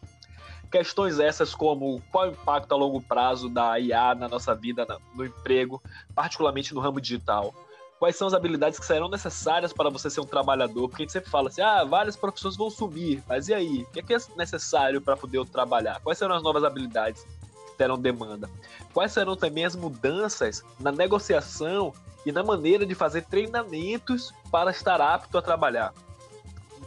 Questões 0.71 1.19
essas 1.19 1.55
como 1.55 2.02
qual 2.11 2.29
o 2.29 2.33
impacto 2.33 2.73
a 2.73 2.76
longo 2.76 3.00
prazo 3.02 3.49
da 3.49 3.79
IA 3.79 4.14
na 4.14 4.29
nossa 4.29 4.55
vida, 4.55 4.87
no 5.14 5.25
emprego, 5.25 5.83
particularmente 6.14 6.75
no 6.75 6.81
ramo 6.81 7.00
digital. 7.00 7.55
Quais 8.00 8.16
são 8.16 8.26
as 8.26 8.33
habilidades 8.33 8.78
que 8.78 8.87
serão 8.87 9.11
necessárias 9.11 9.75
para 9.75 9.90
você 9.90 10.09
ser 10.09 10.23
um 10.23 10.26
trabalhador? 10.26 10.88
Porque 10.88 11.02
a 11.02 11.04
gente 11.04 11.12
sempre 11.12 11.28
fala 11.28 11.50
assim, 11.50 11.61
ah, 11.61 11.85
várias 11.85 12.16
profissões 12.16 12.57
vão 12.57 12.71
sumir, 12.71 13.23
mas 13.28 13.49
e 13.49 13.52
aí? 13.52 13.83
O 13.83 13.87
que 13.92 14.14
é, 14.14 14.16
é 14.16 14.21
necessário 14.38 15.02
para 15.02 15.19
poder 15.19 15.45
trabalhar? 15.45 16.00
Quais 16.00 16.16
serão 16.16 16.35
as 16.35 16.42
novas 16.42 16.64
habilidades 16.64 17.26
que 17.69 17.76
terão 17.76 17.99
demanda? 17.99 18.49
Quais 18.95 19.12
serão 19.12 19.37
também 19.37 19.66
as 19.66 19.76
mudanças 19.76 20.64
na 20.78 20.90
negociação 20.90 21.92
e 22.25 22.33
na 22.33 22.42
maneira 22.42 22.87
de 22.87 22.95
fazer 22.95 23.26
treinamentos 23.26 24.33
para 24.50 24.71
estar 24.71 24.99
apto 24.99 25.37
a 25.37 25.42
trabalhar? 25.42 25.92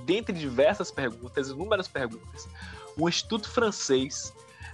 Dentre 0.05 0.33
diversas 0.33 0.89
perguntas, 0.89 1.49
inúmeras 1.49 1.87
perguntas, 1.87 2.49
um 2.97 3.07
instituto 3.07 3.47
francês 3.47 4.33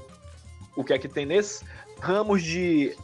O 0.76 0.82
que 0.82 0.92
é 0.92 0.99
que 0.99 1.08
tem 1.08 1.25
nesse? 1.25 1.64
Ramos 2.00 2.42
de 2.42 2.96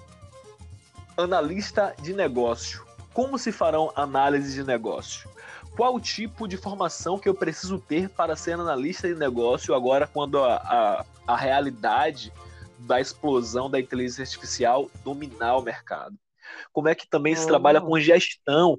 analista 1.17 1.95
de 2.03 2.13
negócio. 2.13 2.85
Como 3.13 3.39
se 3.39 3.53
farão 3.53 3.93
análises 3.95 4.55
de 4.55 4.65
negócio? 4.65 5.31
qual 5.81 5.95
o 5.95 6.01
tipo 6.01 6.47
de 6.47 6.57
formação 6.57 7.19
que 7.19 7.29
eu 7.29 7.35
preciso 7.35 7.79
ter 7.79 8.09
para 8.11 8.37
ser 8.37 8.53
analista 8.53 9.09
de 9.09 9.15
negócio 9.15 9.75
agora 9.75 10.07
quando 10.07 10.39
a, 10.39 10.57
a, 10.57 11.07
a 11.27 11.37
realidade 11.37 12.33
da 12.81 13.01
explosão 13.01 13.71
da 13.71 13.81
inteligência 13.81 14.23
artificial 14.23 14.91
dominar 15.05 15.57
o 15.57 15.63
mercado? 15.63 16.15
Como 16.73 16.89
é 16.89 16.95
que 16.95 17.09
também 17.09 17.35
se 17.35 17.47
trabalha 17.47 17.81
com 17.81 17.99
gestão? 17.99 18.79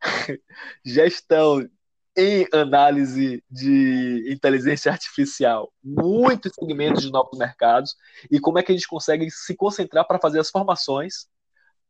gestão 0.84 1.68
em 2.16 2.46
análise 2.52 3.44
de 3.50 4.32
inteligência 4.32 4.90
artificial, 4.90 5.72
muitos 5.82 6.52
segmentos 6.54 7.02
de 7.02 7.10
novos 7.10 7.38
mercados, 7.38 7.94
e 8.30 8.40
como 8.40 8.58
é 8.58 8.62
que 8.62 8.72
a 8.72 8.74
gente 8.74 8.88
consegue 8.88 9.30
se 9.30 9.54
concentrar 9.54 10.06
para 10.06 10.18
fazer 10.18 10.40
as 10.40 10.50
formações 10.50 11.26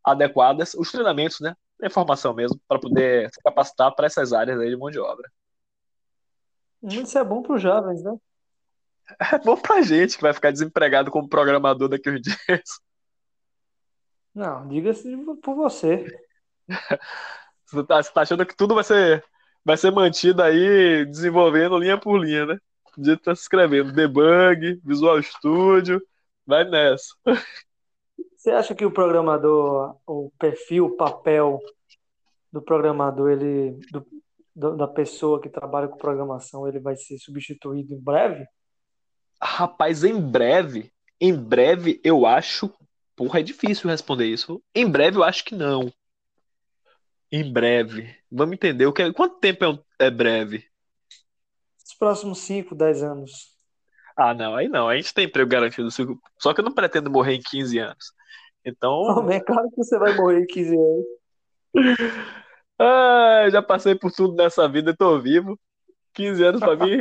adequadas, 0.04 0.74
os 0.74 0.90
treinamentos, 0.90 1.40
né, 1.40 1.54
é 1.80 1.88
formação 1.88 2.34
mesmo, 2.34 2.60
para 2.66 2.80
poder 2.80 3.30
se 3.32 3.40
capacitar 3.42 3.94
para 3.94 4.06
essas 4.06 4.32
áreas 4.32 4.58
aí 4.58 4.70
de 4.70 4.76
mão 4.76 4.90
de 4.90 4.98
obra. 4.98 5.30
Isso 6.82 7.18
é 7.18 7.24
bom 7.24 7.42
para 7.42 7.56
os 7.56 7.62
jovens, 7.62 8.02
né? 8.02 8.16
É 9.32 9.38
bom 9.38 9.56
para 9.56 9.76
a 9.76 9.82
gente 9.82 10.16
que 10.16 10.22
vai 10.22 10.32
ficar 10.32 10.50
desempregado 10.50 11.12
como 11.12 11.28
programador 11.28 11.88
daqui 11.88 12.10
uns 12.10 12.20
dias. 12.20 12.80
Não, 14.34 14.66
diga-se 14.66 15.16
por 15.42 15.54
você. 15.54 16.04
Você 17.68 17.84
tá, 17.84 18.00
você 18.00 18.12
tá, 18.12 18.20
achando 18.20 18.46
que 18.46 18.56
tudo 18.56 18.76
vai 18.76 18.84
ser, 18.84 19.24
vai 19.66 19.76
ser 19.76 19.90
mantido 19.90 20.44
aí 20.44 21.04
desenvolvendo 21.06 21.76
linha 21.76 21.98
por 21.98 22.24
linha, 22.24 22.46
né? 22.46 22.58
O 22.96 23.02
dia 23.02 23.18
tá 23.18 23.34
se 23.34 23.42
escrevendo 23.42 23.92
debug, 23.92 24.80
Visual 24.84 25.20
Studio, 25.20 26.00
vai 26.46 26.62
nessa. 26.62 27.12
Você 28.36 28.50
acha 28.52 28.76
que 28.76 28.86
o 28.86 28.92
programador, 28.92 29.96
o 30.06 30.30
perfil, 30.38 30.86
o 30.86 30.96
papel 30.96 31.58
do 32.52 32.62
programador, 32.62 33.32
ele 33.32 33.76
do, 34.54 34.76
da 34.76 34.86
pessoa 34.86 35.42
que 35.42 35.48
trabalha 35.48 35.88
com 35.88 35.98
programação, 35.98 36.68
ele 36.68 36.78
vai 36.78 36.94
ser 36.94 37.18
substituído 37.18 37.92
em 37.92 38.00
breve? 38.00 38.46
Rapaz, 39.42 40.04
em 40.04 40.18
breve, 40.20 40.92
em 41.20 41.34
breve 41.34 42.00
eu 42.04 42.24
acho, 42.24 42.72
porra, 43.16 43.40
é 43.40 43.42
difícil 43.42 43.90
responder 43.90 44.26
isso. 44.26 44.62
Em 44.72 44.88
breve 44.88 45.18
eu 45.18 45.24
acho 45.24 45.44
que 45.44 45.56
não. 45.56 45.92
Em 47.30 47.52
breve. 47.52 48.14
Vamos 48.30 48.54
entender 48.54 48.86
o 48.86 48.92
que 48.92 49.02
é, 49.02 49.12
quanto 49.12 49.38
tempo 49.38 49.64
é, 49.64 50.06
é 50.06 50.10
breve? 50.10 50.64
Os 51.84 51.94
próximos 51.94 52.38
5, 52.40 52.74
10 52.74 53.02
anos. 53.02 53.56
Ah, 54.16 54.32
não, 54.32 54.54
aí 54.54 54.68
não. 54.68 54.88
A 54.88 54.96
gente 54.96 55.12
tem 55.12 55.26
emprego 55.26 55.50
garantido. 55.50 55.88
Só 56.38 56.54
que 56.54 56.60
eu 56.60 56.64
não 56.64 56.72
pretendo 56.72 57.10
morrer 57.10 57.34
em 57.34 57.42
15 57.42 57.78
anos. 57.78 58.12
Então. 58.64 59.02
Não, 59.02 59.30
é 59.30 59.40
claro 59.40 59.68
que 59.70 59.76
você 59.76 59.98
vai 59.98 60.14
morrer 60.14 60.40
em 60.40 60.46
15 60.46 60.74
anos. 60.74 61.04
ah, 62.78 63.46
já 63.50 63.62
passei 63.62 63.94
por 63.94 64.10
tudo 64.10 64.34
nessa 64.34 64.68
vida 64.68 64.90
e 64.90 64.96
tô 64.96 65.20
vivo. 65.20 65.58
15 66.14 66.44
anos 66.44 66.60
pra 66.60 66.76
mim. 66.76 66.98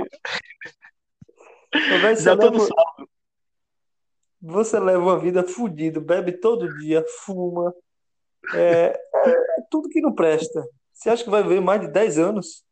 já 2.20 2.36
tô 2.38 2.52
no 2.52 2.60
saldo. 2.60 3.10
Você 4.42 4.80
leva 4.80 5.02
uma 5.02 5.18
vida 5.18 5.44
fodida, 5.44 6.00
bebe 6.00 6.34
todo 6.34 6.78
dia, 6.78 7.04
fuma. 7.26 7.74
É, 8.54 8.96
tudo 9.70 9.90
que 9.90 10.02
não 10.02 10.14
presta. 10.14 10.64
Você 10.94 11.10
acha 11.10 11.24
que 11.24 11.30
vai 11.30 11.44
ver 11.44 11.62
mais 11.62 11.82
de 11.82 11.88
10 11.88 12.18
anos? 12.18 12.64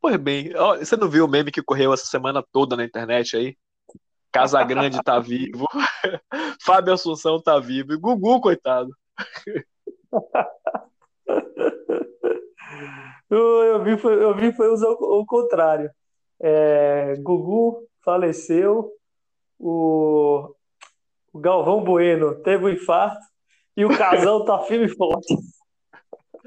Pois 0.00 0.16
bem, 0.16 0.52
você 0.78 0.96
não 0.96 1.08
viu 1.08 1.24
o 1.24 1.28
meme 1.28 1.50
que 1.50 1.62
correu 1.62 1.92
essa 1.92 2.06
semana 2.06 2.44
toda 2.52 2.76
na 2.76 2.84
internet 2.84 3.36
aí? 3.36 3.56
Casa 4.30 4.62
Grande 4.62 5.02
tá 5.02 5.18
vivo. 5.18 5.66
Fábio 6.62 6.92
Assunção 6.92 7.40
tá 7.40 7.58
vivo. 7.58 7.92
E 7.92 7.96
Gugu, 7.96 8.40
coitado. 8.40 8.90
eu, 13.30 13.82
vi, 13.82 13.96
foi, 13.98 14.22
eu 14.22 14.36
vi 14.36 14.52
foi 14.52 14.68
o, 14.68 15.20
o 15.20 15.26
contrário. 15.26 15.90
É, 16.40 17.16
Gugu 17.16 17.88
faleceu, 18.04 18.92
o, 19.58 20.54
o 21.32 21.38
Galvão 21.38 21.82
Bueno 21.82 22.36
teve 22.42 22.64
um 22.64 22.68
infarto 22.68 23.20
e 23.76 23.84
o 23.84 23.96
Casão 23.96 24.44
tá 24.44 24.58
firme 24.68 24.86
e 24.86 24.96
forte. 24.96 25.34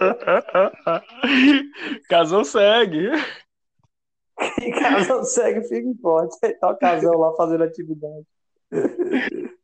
Casão 2.09 2.43
segue. 2.43 3.09
E 4.59 4.71
casal 4.71 5.23
segue 5.23 5.59
e 5.59 5.95
forte. 6.01 6.35
Tá 6.59 6.71
o 6.71 6.77
casal 6.77 7.15
lá 7.15 7.31
fazendo 7.35 7.63
atividade. 7.63 8.25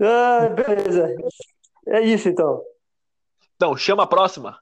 ah, 0.00 0.48
beleza. 0.48 1.08
É 1.88 2.00
isso 2.02 2.28
então. 2.28 2.62
Então, 3.56 3.76
chama 3.76 4.04
a 4.04 4.06
próxima. 4.06 4.56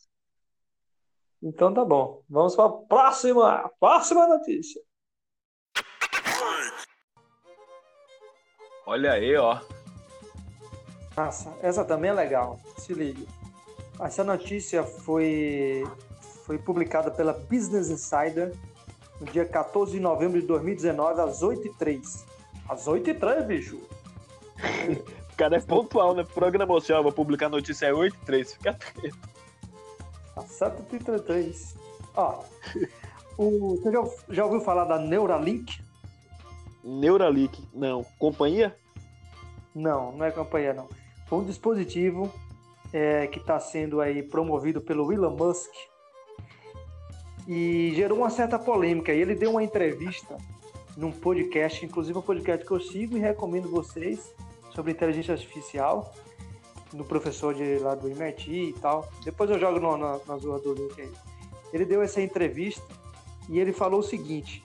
Então 1.42 1.74
tá 1.74 1.84
bom. 1.84 2.22
Vamos 2.28 2.56
para 2.56 2.64
a 2.64 2.72
próxima, 2.72 3.70
próxima 3.78 4.26
notícia. 4.26 4.80
Olha 8.86 9.12
aí, 9.12 9.36
ó. 9.36 9.60
Nossa, 11.14 11.54
essa 11.62 11.84
também 11.84 12.10
é 12.10 12.14
legal. 12.14 12.58
Se 12.78 12.94
liga. 12.94 13.37
Essa 14.00 14.24
notícia 14.24 14.82
foi 14.82 15.84
foi 16.44 16.56
publicada 16.56 17.10
pela 17.10 17.32
Business 17.32 17.90
Insider 17.90 18.54
no 19.20 19.26
dia 19.26 19.44
14 19.44 19.92
de 19.92 20.00
novembro 20.00 20.40
de 20.40 20.46
2019, 20.46 21.20
às 21.20 21.42
8h03. 21.42 22.24
Às 22.68 22.86
8h03, 22.86 23.46
bicho! 23.46 23.78
cara 25.38 25.56
é 25.56 25.60
pontual, 25.60 26.14
né? 26.14 26.24
Programa 26.24 26.74
social, 26.74 27.02
vou 27.02 27.12
publicar 27.12 27.48
notícia 27.48 27.94
8 27.94 28.12
e 28.12 28.26
3, 28.26 28.52
fica 28.54 28.70
atento. 28.70 29.16
Acerta 30.36 30.82
33. 30.82 31.76
Ó, 32.16 32.42
o, 33.38 33.76
você 33.76 33.92
já, 33.92 34.04
já 34.30 34.44
ouviu 34.44 34.60
falar 34.60 34.84
da 34.84 34.98
Neuralink? 34.98 35.80
Neuralink, 36.82 37.68
não. 37.72 38.04
Companhia? 38.18 38.76
Não, 39.74 40.10
não 40.12 40.26
é 40.26 40.32
companhia, 40.32 40.74
não. 40.74 40.88
Foi 41.26 41.38
um 41.38 41.44
dispositivo 41.44 42.32
é, 42.92 43.26
que 43.26 43.38
está 43.38 43.58
sendo 43.60 44.00
aí 44.00 44.22
promovido 44.22 44.80
pelo 44.80 45.12
Elon 45.12 45.36
Musk 45.36 45.70
e 47.46 47.92
gerou 47.94 48.18
uma 48.18 48.30
certa 48.30 48.58
polêmica. 48.58 49.12
E 49.12 49.20
ele 49.20 49.34
deu 49.34 49.52
uma 49.52 49.62
entrevista 49.62 50.36
num 50.96 51.12
podcast, 51.12 51.84
inclusive 51.84 52.18
um 52.18 52.22
podcast 52.22 52.66
que 52.66 52.70
eu 52.70 52.80
sigo 52.80 53.16
e 53.16 53.20
recomendo 53.20 53.70
vocês 53.70 54.34
sobre 54.74 54.92
inteligência 54.92 55.34
artificial, 55.34 56.14
do 56.92 57.04
professor 57.04 57.54
de 57.54 57.78
lá 57.78 57.94
do 57.94 58.08
MIT 58.08 58.50
e 58.50 58.72
tal. 58.74 59.08
Depois 59.24 59.50
eu 59.50 59.58
jogo 59.58 59.78
no, 59.78 59.96
na, 59.96 60.20
na 60.26 60.36
do 60.36 60.74
link 60.74 61.00
aí. 61.00 61.12
Ele 61.72 61.84
deu 61.84 62.02
essa 62.02 62.20
entrevista 62.20 62.82
e 63.48 63.58
ele 63.58 63.72
falou 63.72 64.00
o 64.00 64.02
seguinte: 64.02 64.62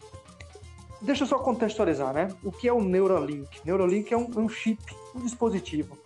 deixa 1.01 1.24
eu 1.24 1.27
só 1.27 1.39
contextualizar, 1.39 2.13
né? 2.13 2.30
O 2.44 2.51
que 2.51 2.68
é 2.68 2.74
o 2.74 2.82
Neuralink? 2.82 3.62
Neuralink 3.65 4.13
é 4.13 4.18
um, 4.18 4.30
um 4.38 4.50
chip, 4.50 4.82
um 5.13 5.20
dispositivo 5.20 5.98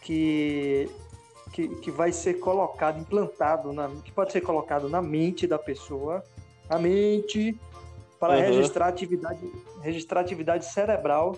que, 0.00 0.88
que, 1.52 1.68
que 1.68 1.90
vai 1.90 2.10
ser 2.10 2.34
colocado, 2.34 2.98
implantado, 2.98 3.72
na, 3.72 3.88
que 4.02 4.10
pode 4.10 4.32
ser 4.32 4.40
colocado 4.40 4.88
na 4.88 5.02
mente 5.02 5.46
da 5.46 5.58
pessoa, 5.58 6.24
a 6.68 6.78
mente, 6.78 7.58
para 8.18 8.34
uhum. 8.36 8.40
registrar, 8.40 8.88
atividade, 8.88 9.52
registrar 9.82 10.20
atividade 10.20 10.64
cerebral 10.64 11.36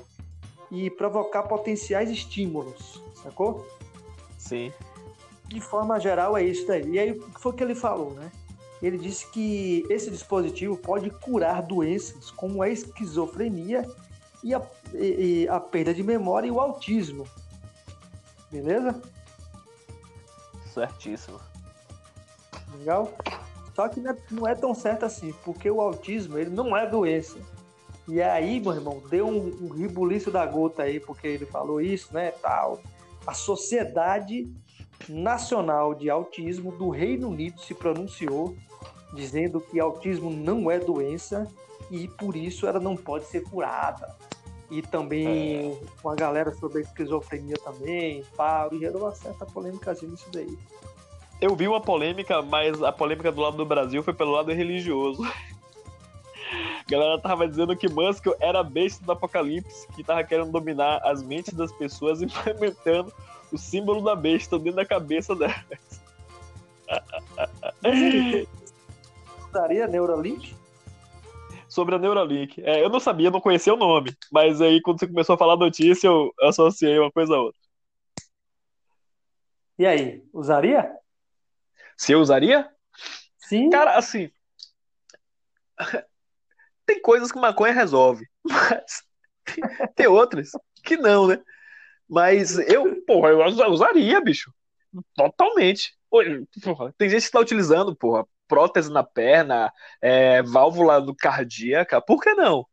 e 0.70 0.88
provocar 0.88 1.42
potenciais 1.42 2.10
estímulos, 2.10 3.02
sacou? 3.22 3.66
Sim. 4.38 4.72
De 5.46 5.60
forma 5.60 5.98
geral, 5.98 6.36
é 6.36 6.42
isso 6.42 6.66
daí. 6.66 6.88
E 6.90 6.98
aí, 6.98 7.10
o 7.10 7.20
que 7.20 7.40
foi 7.40 7.52
que 7.52 7.62
ele 7.62 7.74
falou, 7.74 8.12
né? 8.12 8.30
Ele 8.82 8.98
disse 8.98 9.30
que 9.30 9.84
esse 9.88 10.10
dispositivo 10.10 10.76
pode 10.76 11.10
curar 11.10 11.62
doenças 11.62 12.30
como 12.30 12.62
a 12.62 12.68
esquizofrenia 12.68 13.84
e 14.42 14.54
a, 14.54 14.62
e 14.92 15.48
a 15.48 15.58
perda 15.58 15.94
de 15.94 16.02
memória 16.02 16.46
e 16.46 16.50
o 16.50 16.60
autismo. 16.60 17.26
Beleza? 18.50 19.00
Certíssimo. 20.74 21.38
Legal? 22.78 23.14
Só 23.74 23.88
que 23.88 24.00
não 24.30 24.46
é 24.46 24.54
tão 24.54 24.74
certo 24.74 25.04
assim, 25.04 25.32
porque 25.44 25.70
o 25.70 25.80
autismo 25.80 26.36
ele 26.36 26.50
não 26.50 26.76
é 26.76 26.86
doença. 26.86 27.38
E 28.06 28.20
aí, 28.20 28.60
meu 28.60 28.72
irmão, 28.72 29.02
deu 29.08 29.26
um, 29.26 29.70
um 29.70 30.30
da 30.30 30.44
gota 30.44 30.82
aí, 30.82 31.00
porque 31.00 31.26
ele 31.26 31.46
falou 31.46 31.80
isso, 31.80 32.12
né, 32.12 32.32
tal. 32.32 32.80
A 33.26 33.32
Sociedade 33.32 34.52
Nacional 35.08 35.94
de 35.94 36.10
Autismo 36.10 36.72
do 36.72 36.90
Reino 36.90 37.28
Unido 37.28 37.60
se 37.60 37.74
pronunciou 37.74 38.54
dizendo 39.14 39.60
que 39.60 39.80
autismo 39.80 40.28
não 40.28 40.70
é 40.70 40.78
doença 40.78 41.48
e 41.90 42.08
por 42.08 42.36
isso 42.36 42.66
ela 42.66 42.80
não 42.80 42.96
pode 42.96 43.26
ser 43.26 43.42
curada. 43.44 44.14
E 44.74 44.82
também 44.82 45.70
é. 45.70 45.78
uma 46.02 46.16
galera 46.16 46.52
sobre 46.52 46.78
a 46.78 46.80
esquizofrenia 46.80 47.54
também, 47.62 48.24
pá, 48.36 48.68
e 48.72 48.80
gerou 48.80 49.02
uma 49.02 49.14
certa 49.14 49.46
polêmica 49.46 49.92
nisso 50.02 50.26
daí. 50.32 50.58
Eu 51.40 51.54
vi 51.54 51.68
uma 51.68 51.80
polêmica, 51.80 52.42
mas 52.42 52.82
a 52.82 52.90
polêmica 52.90 53.30
do 53.30 53.40
lado 53.40 53.56
do 53.56 53.64
Brasil 53.64 54.02
foi 54.02 54.12
pelo 54.12 54.32
lado 54.32 54.50
religioso. 54.50 55.22
A 55.22 56.90
galera 56.90 57.20
tava 57.20 57.46
dizendo 57.46 57.76
que 57.76 57.88
Musk 57.88 58.26
era 58.40 58.58
a 58.58 58.64
besta 58.64 59.04
do 59.04 59.12
apocalipse, 59.12 59.86
que 59.94 60.02
tava 60.02 60.24
querendo 60.24 60.50
dominar 60.50 61.00
as 61.04 61.22
mentes 61.22 61.54
das 61.54 61.70
pessoas, 61.70 62.20
implementando 62.22 63.12
o 63.52 63.56
símbolo 63.56 64.02
da 64.02 64.16
besta 64.16 64.58
dentro 64.58 64.74
da 64.74 64.84
cabeça 64.84 65.36
delas. 65.36 66.02
Usaria 69.48 69.86
Neuralink? 69.86 70.63
Sobre 71.74 71.96
a 71.96 71.98
Neuralink. 71.98 72.62
É, 72.62 72.84
eu 72.84 72.88
não 72.88 73.00
sabia, 73.00 73.32
não 73.32 73.40
conhecia 73.40 73.74
o 73.74 73.76
nome, 73.76 74.16
mas 74.30 74.60
aí 74.60 74.80
quando 74.80 75.00
você 75.00 75.08
começou 75.08 75.34
a 75.34 75.38
falar 75.38 75.56
notícia, 75.56 76.06
eu 76.06 76.32
associei 76.42 76.96
uma 77.00 77.10
coisa 77.10 77.34
a 77.34 77.40
outra. 77.40 77.60
E 79.76 79.84
aí, 79.84 80.22
usaria? 80.32 80.88
Se 81.98 82.12
eu 82.12 82.20
usaria? 82.20 82.70
Sim. 83.38 83.70
Cara, 83.70 83.98
assim, 83.98 84.30
tem 86.86 87.02
coisas 87.02 87.32
que 87.32 87.40
maconha 87.40 87.72
resolve, 87.72 88.24
mas 88.46 89.02
tem 89.96 90.06
outras 90.06 90.52
que 90.84 90.96
não, 90.96 91.26
né? 91.26 91.42
Mas 92.08 92.56
eu, 92.56 93.02
porra, 93.04 93.30
eu 93.30 93.44
usaria, 93.72 94.20
bicho. 94.20 94.54
Totalmente. 95.16 95.92
Porra, 96.08 96.94
tem 96.96 97.10
gente 97.10 97.26
que 97.26 97.32
tá 97.32 97.40
utilizando, 97.40 97.96
porra, 97.96 98.24
prótese 98.46 98.90
na 98.90 99.02
perna, 99.02 99.72
é, 100.00 100.42
válvula 100.42 101.00
no 101.00 101.14
cardíaca, 101.14 102.00
por 102.00 102.20
que 102.20 102.34
não? 102.34 102.66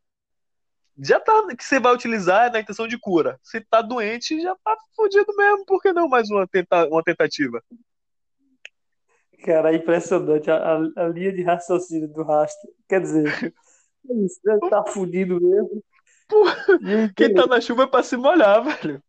Já 0.97 1.19
tá 1.19 1.47
que 1.55 1.63
você 1.63 1.79
vai 1.79 1.93
utilizar 1.93 2.51
na 2.51 2.60
intenção 2.60 2.88
de 2.88 2.99
cura. 2.99 3.39
Se 3.41 3.62
tá 3.62 3.81
doente, 3.81 4.39
já 4.41 4.55
tá 4.63 4.75
fodido 4.95 5.34
mesmo, 5.36 5.65
por 5.65 5.81
que 5.81 5.91
não 5.91 6.07
mais 6.07 6.29
uma, 6.29 6.47
tenta, 6.47 6.88
uma 6.88 7.03
tentativa? 7.03 7.63
Cara, 9.43 9.71
é 9.71 9.75
impressionante 9.75 10.51
a, 10.51 10.57
a, 10.57 11.05
a 11.05 11.07
linha 11.07 11.31
de 11.34 11.41
raciocínio 11.41 12.07
do 12.07 12.23
rastro. 12.23 12.69
Quer 12.88 13.01
dizer, 13.01 13.25
isso, 14.05 14.39
tá 14.69 14.84
fudido 14.86 15.41
mesmo. 15.41 15.84
quem 17.15 17.34
tá 17.34 17.47
na 17.47 17.60
chuva 17.60 17.84
é 17.84 17.88
pra 17.88 18.03
se 18.03 18.15
molhar, 18.15 18.63
velho. 18.63 19.01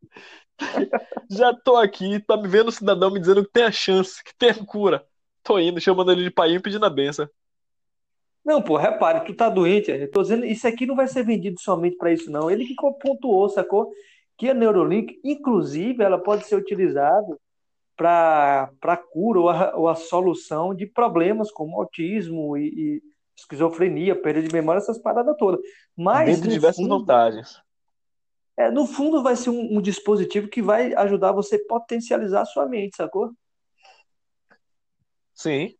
Já 1.30 1.52
tô 1.54 1.76
aqui, 1.76 2.20
tá 2.20 2.36
me 2.36 2.48
vendo 2.48 2.68
o 2.68 2.72
cidadão 2.72 3.10
me 3.10 3.20
dizendo 3.20 3.44
que 3.44 3.52
tem 3.52 3.64
a 3.64 3.72
chance, 3.72 4.22
que 4.22 4.34
tem 4.36 4.50
a 4.50 4.64
cura. 4.64 5.04
Tô 5.42 5.58
indo, 5.58 5.80
chamando 5.80 6.12
ele 6.12 6.24
de 6.24 6.30
pai 6.30 6.54
e 6.54 6.60
pedindo 6.60 6.86
a 6.86 6.90
benção. 6.90 7.28
Não, 8.44 8.60
pô, 8.60 8.76
repare, 8.76 9.24
tu 9.24 9.34
tá 9.34 9.48
doente. 9.48 9.90
Eu 9.90 10.10
tô 10.10 10.22
dizendo, 10.22 10.44
isso 10.44 10.66
aqui 10.66 10.84
não 10.84 10.96
vai 10.96 11.06
ser 11.06 11.24
vendido 11.24 11.60
somente 11.60 11.96
para 11.96 12.12
isso, 12.12 12.30
não. 12.30 12.50
Ele 12.50 12.64
que 12.64 12.74
pontuou, 12.74 13.48
sacou? 13.48 13.92
Que 14.36 14.50
a 14.50 14.54
Neurolink, 14.54 15.20
inclusive, 15.22 16.02
ela 16.02 16.18
pode 16.18 16.46
ser 16.46 16.56
utilizada 16.56 17.36
para 17.96 18.96
cura 19.12 19.38
ou 19.38 19.48
a, 19.48 19.76
ou 19.76 19.88
a, 19.88 19.94
solução 19.94 20.74
de 20.74 20.86
problemas 20.86 21.52
como 21.52 21.78
autismo 21.78 22.56
e, 22.56 22.68
e 22.68 23.02
esquizofrenia, 23.36 24.20
perda 24.20 24.42
de 24.42 24.52
memória, 24.52 24.78
essas 24.78 24.98
paradas 24.98 25.36
todas. 25.38 25.60
Mas, 25.96 26.34
Dentre 26.34 26.50
diversas 26.50 26.82
fundo, 26.82 26.98
vantagens. 26.98 27.60
É, 28.56 28.70
no 28.70 28.86
fundo, 28.86 29.22
vai 29.22 29.36
ser 29.36 29.50
um, 29.50 29.76
um, 29.76 29.80
dispositivo 29.80 30.48
que 30.48 30.60
vai 30.60 30.94
ajudar 30.94 31.32
você 31.32 31.56
a 31.56 31.68
potencializar 31.68 32.42
a 32.42 32.46
sua 32.46 32.66
mente, 32.66 32.96
sacou? 32.96 33.30
Sim. 35.42 35.74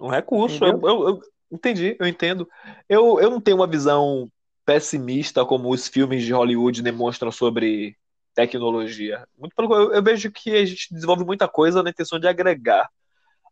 Um 0.00 0.08
recurso. 0.08 0.64
Eu, 0.64 0.80
eu, 0.82 1.08
eu, 1.08 1.20
entendi, 1.52 1.94
eu 2.00 2.06
entendo. 2.06 2.48
Eu, 2.88 3.20
eu 3.20 3.30
não 3.30 3.40
tenho 3.40 3.58
uma 3.58 3.66
visão 3.66 4.30
pessimista 4.64 5.44
como 5.44 5.70
os 5.70 5.88
filmes 5.88 6.24
de 6.24 6.32
Hollywood 6.32 6.82
demonstram 6.82 7.30
sobre 7.30 7.96
tecnologia. 8.34 9.26
Muito 9.36 9.54
pelo 9.54 9.92
eu, 9.92 10.02
vejo 10.02 10.30
que 10.30 10.54
a 10.56 10.64
gente 10.64 10.92
desenvolve 10.92 11.24
muita 11.24 11.46
coisa 11.46 11.82
na 11.82 11.90
intenção 11.90 12.18
de 12.18 12.28
agregar. 12.28 12.88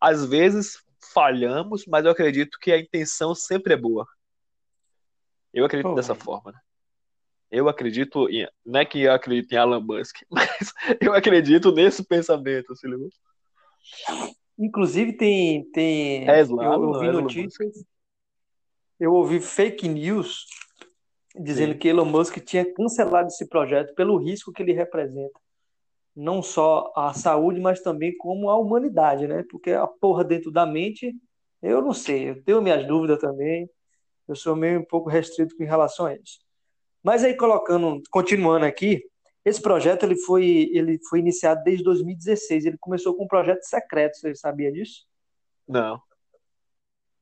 Às 0.00 0.24
vezes 0.24 0.78
falhamos, 1.12 1.84
mas 1.86 2.04
eu 2.04 2.10
acredito 2.10 2.58
que 2.60 2.72
a 2.72 2.78
intenção 2.78 3.34
sempre 3.34 3.74
é 3.74 3.76
boa. 3.76 4.06
Eu 5.52 5.64
acredito 5.64 5.94
dessa 5.94 6.14
forma, 6.14 6.52
né? 6.52 6.58
Eu 7.50 7.68
acredito 7.68 8.28
em. 8.28 8.48
Não 8.64 8.80
é 8.80 8.84
que 8.84 9.02
eu 9.02 9.12
acredito 9.12 9.52
em 9.52 9.56
Elon 9.56 9.80
Musk, 9.80 10.16
mas 10.30 10.72
eu 11.00 11.12
acredito 11.14 11.72
nesse 11.72 12.04
pensamento, 12.04 12.74
se 12.74 12.86
ligou? 12.86 13.08
Inclusive 14.58 15.12
tem. 15.12 15.64
tem 15.70 16.28
é 16.28 16.42
eu 16.42 16.82
ouvi 16.82 17.08
notícias. 17.08 17.84
Eu 18.98 19.12
ouvi 19.12 19.40
fake 19.40 19.88
news 19.88 20.46
dizendo 21.38 21.72
Sim. 21.72 21.78
que 21.78 21.88
Elon 21.88 22.06
Musk 22.06 22.38
tinha 22.38 22.64
cancelado 22.72 23.28
esse 23.28 23.46
projeto 23.46 23.94
pelo 23.94 24.16
risco 24.16 24.52
que 24.52 24.62
ele 24.62 24.72
representa 24.72 25.38
não 26.16 26.42
só 26.42 26.90
a 26.96 27.12
saúde, 27.12 27.60
mas 27.60 27.82
também 27.82 28.16
como 28.16 28.48
a 28.48 28.56
humanidade, 28.56 29.28
né? 29.28 29.44
Porque 29.50 29.72
a 29.72 29.86
porra 29.86 30.24
dentro 30.24 30.50
da 30.50 30.64
mente, 30.64 31.14
eu 31.62 31.82
não 31.82 31.92
sei, 31.92 32.30
eu 32.30 32.42
tenho 32.42 32.62
minhas 32.62 32.86
dúvidas 32.86 33.20
também. 33.20 33.68
Eu 34.26 34.34
sou 34.34 34.56
meio 34.56 34.80
um 34.80 34.84
pouco 34.84 35.10
restrito 35.10 35.54
com 35.54 35.64
relação 35.64 36.06
a 36.06 36.14
isso. 36.14 36.38
Mas 37.02 37.22
aí 37.22 37.36
colocando, 37.36 38.02
continuando 38.10 38.64
aqui, 38.64 39.04
esse 39.46 39.62
projeto 39.62 40.02
ele 40.02 40.16
foi 40.16 40.68
ele 40.72 40.98
foi 41.08 41.20
iniciado 41.20 41.62
desde 41.62 41.84
2016. 41.84 42.66
Ele 42.66 42.76
começou 42.78 43.14
com 43.14 43.22
um 43.24 43.28
projeto 43.28 43.62
secreto, 43.62 44.18
você 44.18 44.34
sabia 44.34 44.72
disso? 44.72 45.06
Não. 45.68 46.02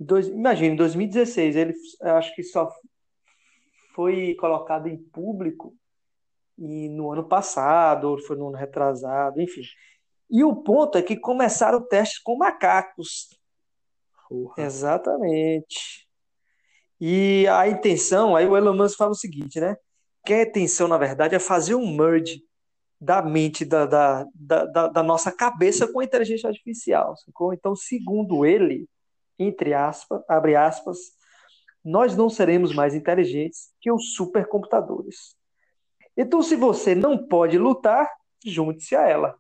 Dois, 0.01 0.27
imagine, 0.29 0.71
em 0.71 0.77
2016 0.77 1.55
ele 1.55 1.75
acho 2.01 2.35
que 2.35 2.43
só 2.43 2.73
foi 3.95 4.35
colocado 4.37 4.89
em 4.89 4.97
público 4.97 5.77
e 6.57 6.89
no 6.89 7.13
ano 7.13 7.29
passado, 7.29 8.09
ou 8.09 8.19
foi 8.19 8.39
no 8.39 8.49
ano 8.49 8.57
retrasado, 8.57 9.39
enfim. 9.43 9.61
E 10.31 10.43
o 10.43 10.57
ponto 10.57 10.97
é 10.97 11.03
que 11.03 11.19
começaram 11.19 11.87
testes 11.87 12.19
com 12.21 12.39
macacos. 12.39 13.29
Porra. 14.31 14.63
Exatamente. 14.63 16.09
E 16.99 17.47
a 17.49 17.69
intenção, 17.69 18.35
aí 18.35 18.47
o 18.47 18.57
Elon 18.57 18.75
Musk 18.75 18.97
fala 18.97 19.11
o 19.11 19.15
seguinte, 19.15 19.61
né? 19.61 19.77
Que 20.25 20.33
a 20.33 20.43
intenção, 20.43 20.89
na 20.89 20.99
verdade, 20.99 21.35
é 21.35 21.39
fazer 21.39 21.75
um 21.75 21.95
merge 21.95 22.43
da 23.01 23.21
mente 23.21 23.65
da, 23.65 23.85
da, 23.85 24.27
da, 24.35 24.89
da, 24.89 25.03
nossa 25.03 25.31
cabeça 25.31 25.87
com 25.87 26.01
a 26.01 26.05
inteligência 26.05 26.49
artificial. 26.49 27.17
Sacou? 27.17 27.53
Então, 27.53 27.77
segundo 27.77 28.47
ele, 28.47 28.89
entre 29.39 29.75
aspas, 29.75 30.23
abre 30.29 30.57
aspas, 30.57 30.99
nós 31.85 32.17
não 32.17 32.31
seremos 32.31 32.75
mais 32.75 32.95
inteligentes 32.95 33.71
que 33.81 33.93
os 33.93 34.15
supercomputadores. 34.15 35.37
Então, 36.17 36.43
se 36.43 36.57
você 36.57 36.95
não 36.95 37.27
pode 37.27 37.59
lutar, 37.59 38.09
junte-se 38.45 38.97
a 38.97 39.03
ela. 39.03 39.37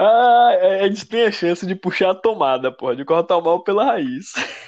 Ah, 0.00 0.52
é, 0.52 0.84
a 0.84 0.88
gente 0.88 1.06
tem 1.06 1.26
a 1.26 1.32
chance 1.32 1.66
de 1.66 1.74
puxar 1.74 2.10
a 2.10 2.14
tomada, 2.14 2.70
porra, 2.70 2.94
de 2.94 3.04
cortar 3.04 3.36
o 3.36 3.42
mal 3.42 3.64
pela 3.64 3.84
raiz. 3.84 4.32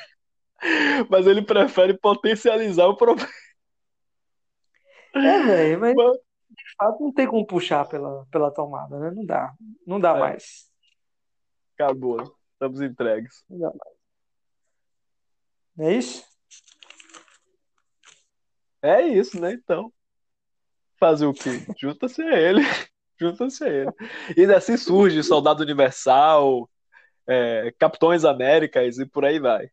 Mas 1.09 1.27
ele 1.27 1.43
prefere 1.43 1.97
potencializar 1.97 2.87
o 2.87 2.97
problema. 2.97 3.29
É, 5.15 5.43
velho, 5.43 5.81
mas 5.81 5.95
de 5.95 6.75
fato 6.77 7.03
não 7.03 7.13
tem 7.13 7.27
como 7.27 7.47
puxar 7.47 7.89
pela, 7.89 8.27
pela 8.31 8.51
tomada, 8.51 8.99
né? 8.99 9.11
Não 9.11 9.25
dá. 9.25 9.55
Não 9.87 10.01
dá 10.01 10.17
é. 10.17 10.21
mais. 10.21 10.71
Acabou. 11.75 12.37
Estamos 12.53 12.81
entregues. 12.81 13.45
Não 13.49 13.59
dá 13.59 13.69
mais. 13.69 13.97
Não 15.77 15.89
é 15.89 15.95
isso? 15.95 16.25
É 18.83 19.03
isso, 19.03 19.41
né? 19.41 19.53
Então. 19.53 19.93
Fazer 20.99 21.27
o 21.27 21.33
quê? 21.33 21.67
Junta-se 21.79 22.23
a 22.23 22.39
ele. 22.39 22.61
Junta-se 23.19 23.65
a 23.65 23.69
ele. 23.69 23.93
E 24.37 24.45
assim 24.53 24.77
surge 24.77 25.23
Soldado 25.23 25.63
Universal, 25.63 26.69
é, 27.27 27.73
Capitões 27.79 28.25
Américas 28.25 28.99
e 28.99 29.07
por 29.07 29.25
aí 29.25 29.39
vai. 29.39 29.71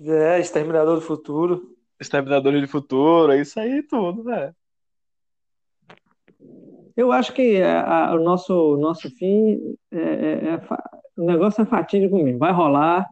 É, 0.00 0.38
Exterminador 0.40 0.96
do 0.96 1.02
Futuro. 1.02 1.76
Exterminadores 2.00 2.60
do 2.60 2.68
Futuro, 2.68 3.32
é 3.32 3.40
isso 3.40 3.58
aí 3.58 3.82
tudo, 3.82 4.24
né? 4.24 4.54
Eu 6.96 7.12
acho 7.12 7.32
que 7.32 7.60
a, 7.60 8.08
a, 8.08 8.14
o 8.14 8.22
nosso, 8.22 8.76
nosso 8.78 9.10
fim, 9.10 9.76
é, 9.90 9.98
é, 9.98 10.54
é, 10.54 10.60
o 11.16 11.24
negócio 11.24 11.62
é 11.62 11.66
fatídico 11.66 12.16
mesmo. 12.16 12.38
Vai 12.38 12.52
rolar 12.52 13.06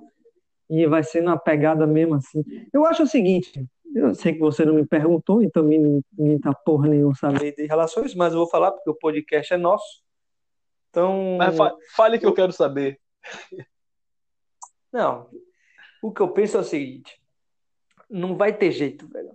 e 0.70 0.86
vai 0.86 1.02
ser 1.02 1.22
uma 1.22 1.38
pegada 1.38 1.86
mesmo 1.86 2.14
assim. 2.14 2.42
Eu 2.72 2.86
acho 2.86 3.02
o 3.02 3.06
seguinte, 3.06 3.66
eu 3.94 4.14
sei 4.14 4.32
que 4.32 4.40
você 4.40 4.64
não 4.64 4.74
me 4.74 4.86
perguntou, 4.86 5.42
então 5.42 5.62
me, 5.62 6.02
me 6.18 6.40
tá 6.40 6.52
porra 6.52 6.88
nenhuma 6.88 7.14
saber 7.14 7.54
de 7.54 7.66
relações, 7.66 8.14
mas 8.14 8.32
eu 8.32 8.40
vou 8.40 8.48
falar 8.48 8.72
porque 8.72 8.90
o 8.90 8.94
podcast 8.94 9.52
é 9.52 9.56
nosso. 9.56 10.02
Então. 10.90 11.36
Mas 11.38 11.56
fa 11.56 11.74
fale 11.94 12.18
que 12.18 12.26
eu 12.26 12.34
quero 12.34 12.52
saber. 12.52 12.98
Não. 14.92 15.28
O 16.04 16.12
que 16.12 16.20
eu 16.20 16.28
penso 16.28 16.58
é 16.58 16.60
o 16.60 16.64
seguinte: 16.64 17.18
não 18.10 18.36
vai 18.36 18.52
ter 18.52 18.70
jeito, 18.70 19.08
velho. 19.08 19.34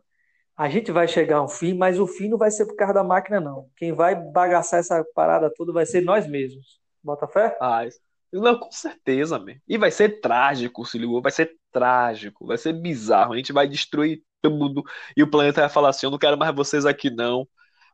A 0.56 0.70
gente 0.70 0.92
vai 0.92 1.08
chegar 1.08 1.38
a 1.38 1.44
um 1.44 1.48
fim, 1.48 1.74
mas 1.74 2.00
o 2.00 2.06
fim 2.06 2.30
não 2.30 2.38
vai 2.38 2.52
ser 2.52 2.68
por 2.68 2.76
causa 2.76 2.94
da 2.94 3.04
máquina, 3.04 3.40
não. 3.40 3.68
Quem 3.76 3.92
vai 3.92 4.14
bagaçar 4.14 4.80
essa 4.80 5.04
parada 5.16 5.52
toda 5.52 5.74
vai 5.74 5.84
ser 5.88 6.02
nós 6.02 6.28
mesmos. 6.28 6.80
Bota 7.04 7.28
fé? 7.28 7.58
Ah, 7.60 7.88
não, 8.32 8.60
com 8.60 8.72
certeza, 8.72 9.40
man. 9.40 9.56
E 9.68 9.80
vai 9.80 9.90
ser 9.90 10.22
trágico, 10.22 10.86
se 10.86 11.00
ligou? 11.00 11.24
Vai 11.24 11.32
ser 11.32 11.58
trágico, 11.72 12.46
vai 12.46 12.58
ser 12.58 12.74
bizarro. 12.74 13.34
A 13.34 13.38
gente 13.38 13.52
vai 13.52 13.68
destruir 13.68 14.22
tudo 14.40 14.84
e 15.18 15.24
o 15.24 15.32
planeta 15.32 15.62
vai 15.62 15.70
falar 15.72 15.90
assim: 15.90 16.06
eu 16.06 16.12
não 16.12 16.20
quero 16.20 16.38
mais 16.38 16.54
vocês 16.54 16.86
aqui, 16.86 17.10
não. 17.10 17.48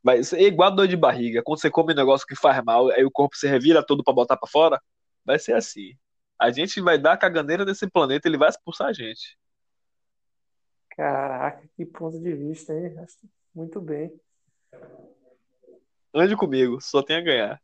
Vai 0.04 0.22
ser 0.22 0.42
igual 0.42 0.70
dor 0.76 0.90
de 0.90 0.98
barriga. 0.98 1.42
Quando 1.42 1.62
você 1.62 1.72
come 1.72 1.94
um 1.94 1.96
negócio 1.96 2.28
que 2.28 2.36
faz 2.36 2.62
mal, 2.62 2.90
aí 2.90 3.06
o 3.06 3.12
corpo 3.12 3.38
se 3.38 3.48
revira 3.48 3.82
todo 3.86 4.04
para 4.04 4.14
botar 4.14 4.36
para 4.36 4.50
fora. 4.50 4.82
Vai 5.24 5.40
ser 5.40 5.54
assim. 5.54 5.94
A 6.40 6.52
gente 6.52 6.82
vai 6.82 6.98
dar 6.98 7.14
a 7.14 7.18
caganeira 7.18 7.66
desse 7.66 7.90
planeta, 7.90 8.28
ele 8.28 8.38
vai 8.38 8.50
expulsar 8.50 8.88
a 8.88 8.94
gente. 8.94 9.38
Caraca, 10.90 11.68
que 11.76 11.86
ponto 11.86 12.20
de 12.20 12.34
vista, 12.34 12.74
hein? 12.74 12.96
Muito 13.54 13.82
bem. 13.82 14.20
Ande 16.14 16.36
comigo, 16.36 16.80
só 16.80 17.02
tem 17.04 17.18
a 17.18 17.22
ganhar. 17.22 17.62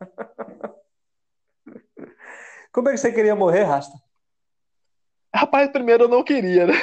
Como 2.72 2.88
é 2.88 2.92
que 2.92 2.98
você 2.98 3.12
queria 3.12 3.36
morrer, 3.36 3.64
Rasta? 3.64 3.92
Rapaz, 5.34 5.70
primeiro 5.70 6.04
eu 6.04 6.08
não 6.08 6.24
queria, 6.24 6.66
né? 6.66 6.74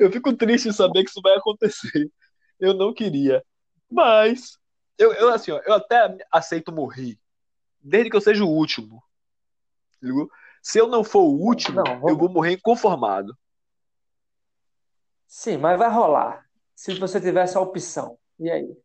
Eu 0.00 0.10
fico 0.10 0.36
triste 0.36 0.68
em 0.68 0.72
saber 0.72 1.02
que 1.04 1.10
isso 1.10 1.20
vai 1.20 1.36
acontecer. 1.36 2.10
Eu 2.58 2.74
não 2.74 2.94
queria. 2.94 3.44
Mas, 3.90 4.58
eu, 4.96 5.12
eu 5.12 5.28
assim, 5.28 5.50
ó, 5.50 5.60
eu 5.64 5.74
até 5.74 6.16
aceito 6.30 6.72
morrer. 6.72 7.18
Desde 7.80 8.10
que 8.10 8.16
eu 8.16 8.20
seja 8.20 8.44
o 8.44 8.48
último. 8.48 9.02
Se 10.62 10.78
eu 10.78 10.86
não 10.86 11.02
for 11.02 11.22
o 11.22 11.38
último, 11.38 11.82
não, 11.82 12.00
vou... 12.00 12.10
eu 12.10 12.16
vou 12.16 12.28
morrer 12.28 12.52
inconformado. 12.52 13.36
Sim, 15.26 15.58
mas 15.58 15.78
vai 15.78 15.90
rolar. 15.90 16.44
Se 16.74 16.94
você 16.94 17.20
tivesse 17.20 17.56
a 17.56 17.60
opção. 17.60 18.18
E 18.38 18.50
aí? 18.50 18.76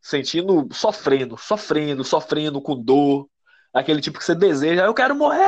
Sentindo, 0.00 0.68
sofrendo, 0.72 1.36
sofrendo, 1.36 2.02
sofrendo 2.04 2.60
com 2.60 2.80
dor. 2.80 3.28
Aquele 3.72 4.00
tipo 4.00 4.18
que 4.18 4.24
você 4.24 4.34
deseja, 4.34 4.86
eu 4.86 4.94
quero 4.94 5.14
morrer! 5.14 5.42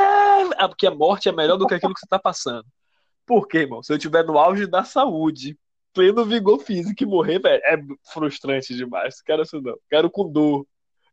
Ah, 0.57 0.69
porque 0.69 0.85
a 0.85 0.91
morte 0.91 1.27
é 1.27 1.31
melhor 1.31 1.57
do 1.57 1.65
que 1.65 1.73
aquilo 1.73 1.93
que 1.93 1.99
você 1.99 2.05
está 2.05 2.19
passando. 2.19 2.65
Por 3.25 3.47
quê, 3.47 3.59
irmão? 3.59 3.81
Se 3.81 3.91
eu 3.91 3.97
estiver 3.97 4.23
no 4.23 4.37
auge 4.37 4.67
da 4.67 4.83
saúde, 4.83 5.57
pleno 5.93 6.23
vigor 6.25 6.59
físico 6.59 7.03
e 7.03 7.05
morrer, 7.05 7.39
velho, 7.39 7.61
é 7.65 7.77
frustrante 8.13 8.75
demais. 8.75 9.21
Quero 9.21 9.41
isso 9.41 9.61
não. 9.61 9.77
Quero 9.89 10.09
com 10.09 10.31
dor. 10.31 10.65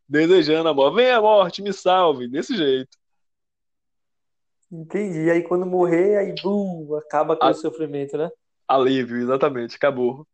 Desejando 0.09 0.67
a 0.69 0.73
morte. 0.73 0.95
Vem 0.95 1.11
a 1.11 1.21
morte, 1.21 1.61
me 1.61 1.71
salve. 1.71 2.27
Desse 2.27 2.57
jeito. 2.57 2.97
Entendi. 4.71 5.29
Aí 5.29 5.43
quando 5.43 5.65
morrer, 5.65 6.17
aí 6.17 6.33
bum, 6.41 6.95
acaba 6.95 7.35
com 7.35 7.45
a... 7.45 7.51
o 7.51 7.53
sofrimento, 7.53 8.17
né? 8.17 8.29
Alívio, 8.67 9.17
exatamente, 9.17 9.75
acabou. 9.75 10.27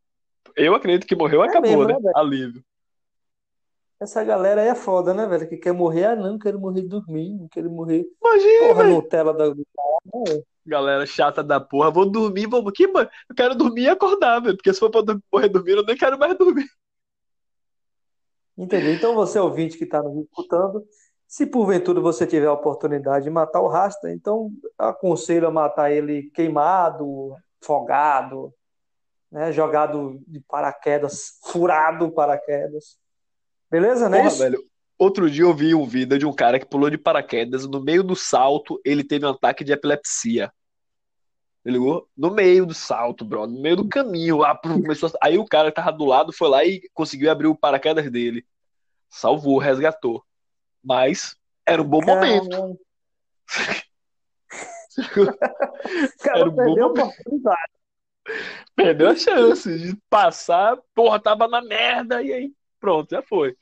Eu 0.54 0.74
acredito 0.74 1.06
que 1.06 1.16
morreu, 1.16 1.42
é 1.42 1.48
acabou, 1.48 1.70
mesmo, 1.70 1.86
né? 1.86 1.98
né 2.00 2.12
Alívio. 2.14 2.62
Essa 3.98 4.22
galera 4.22 4.60
aí 4.60 4.68
é 4.68 4.74
foda, 4.74 5.14
né, 5.14 5.26
velho? 5.26 5.48
Que 5.48 5.56
quer 5.56 5.72
morrer, 5.72 6.04
ah, 6.04 6.16
não, 6.16 6.38
quero 6.38 6.60
morrer 6.60 6.82
dormindo, 6.82 7.48
quero 7.50 7.70
morrer. 7.70 8.04
Imagina! 8.22 8.68
Porra, 8.68 8.84
Nutella 8.84 9.32
da. 9.32 9.54
Galera 10.66 11.06
chata 11.06 11.42
da 11.42 11.58
porra, 11.58 11.90
vou 11.90 12.04
dormir, 12.04 12.46
vou. 12.46 12.70
Que, 12.72 12.86
mano? 12.86 13.08
Eu 13.28 13.34
quero 13.34 13.54
dormir 13.54 13.82
e 13.82 13.88
acordar, 13.88 14.40
velho. 14.40 14.56
Porque 14.56 14.72
se 14.72 14.80
for 14.80 14.90
pra 14.90 15.02
morrer 15.32 15.48
dormindo, 15.48 15.78
eu 15.78 15.86
nem 15.86 15.96
quero 15.96 16.18
mais 16.18 16.36
dormir. 16.36 16.66
Entendeu? 18.56 18.94
Então 18.94 19.14
você 19.14 19.38
ouvinte 19.38 19.76
que 19.76 19.84
está 19.84 20.02
nos 20.02 20.24
escutando, 20.24 20.84
se 21.26 21.44
porventura 21.44 22.00
você 22.00 22.26
tiver 22.26 22.46
a 22.46 22.52
oportunidade 22.52 23.24
de 23.24 23.30
matar 23.30 23.60
o 23.60 23.68
rasta, 23.68 24.10
então 24.10 24.50
aconselho 24.78 25.48
a 25.48 25.50
matar 25.50 25.90
ele 25.90 26.30
queimado, 26.30 27.34
fogado, 27.60 28.54
né, 29.30 29.52
jogado 29.52 30.20
de 30.26 30.40
paraquedas, 30.40 31.38
furado 31.44 32.10
paraquedas. 32.12 32.96
Beleza, 33.70 34.08
né? 34.08 34.22
Porra, 34.22 34.36
velho. 34.36 34.64
Outro 34.98 35.30
dia 35.30 35.44
eu 35.44 35.52
vi 35.52 35.74
um 35.74 35.84
vídeo 35.84 36.18
de 36.18 36.24
um 36.24 36.32
cara 36.32 36.58
que 36.58 36.64
pulou 36.64 36.88
de 36.88 36.96
paraquedas, 36.96 37.66
no 37.66 37.82
meio 37.82 38.02
do 38.02 38.16
salto 38.16 38.80
ele 38.82 39.04
teve 39.04 39.26
um 39.26 39.30
ataque 39.30 39.62
de 39.62 39.72
epilepsia. 39.72 40.50
Ligou? 41.70 42.08
No 42.16 42.30
meio 42.30 42.64
do 42.64 42.72
salto, 42.72 43.24
bro, 43.24 43.44
no 43.44 43.60
meio 43.60 43.74
do 43.74 43.88
caminho, 43.88 44.36
lá, 44.36 44.56
começou 44.56 45.08
a... 45.08 45.26
aí 45.26 45.36
o 45.36 45.44
cara 45.44 45.70
que 45.70 45.74
tava 45.74 45.90
do 45.90 46.04
lado 46.04 46.32
foi 46.32 46.48
lá 46.48 46.64
e 46.64 46.88
conseguiu 46.94 47.28
abrir 47.28 47.48
o 47.48 47.56
paraquedas 47.56 48.08
dele. 48.08 48.46
Salvou, 49.10 49.58
resgatou. 49.58 50.24
Mas 50.80 51.36
era 51.66 51.82
um 51.82 51.84
bom 51.84 51.98
Caramba. 51.98 52.22
momento. 52.22 52.80
cara 56.22 56.38
era 56.38 56.48
um 56.48 56.54
bom 56.54 56.76
momento. 56.76 57.12
Perdeu 58.76 59.08
a 59.08 59.16
chance 59.16 59.76
de 59.76 59.96
passar, 60.08 60.78
porra, 60.94 61.18
tava 61.18 61.48
na 61.48 61.60
merda, 61.60 62.22
e 62.22 62.32
aí 62.32 62.52
pronto, 62.78 63.10
já 63.10 63.22
foi. 63.22 63.56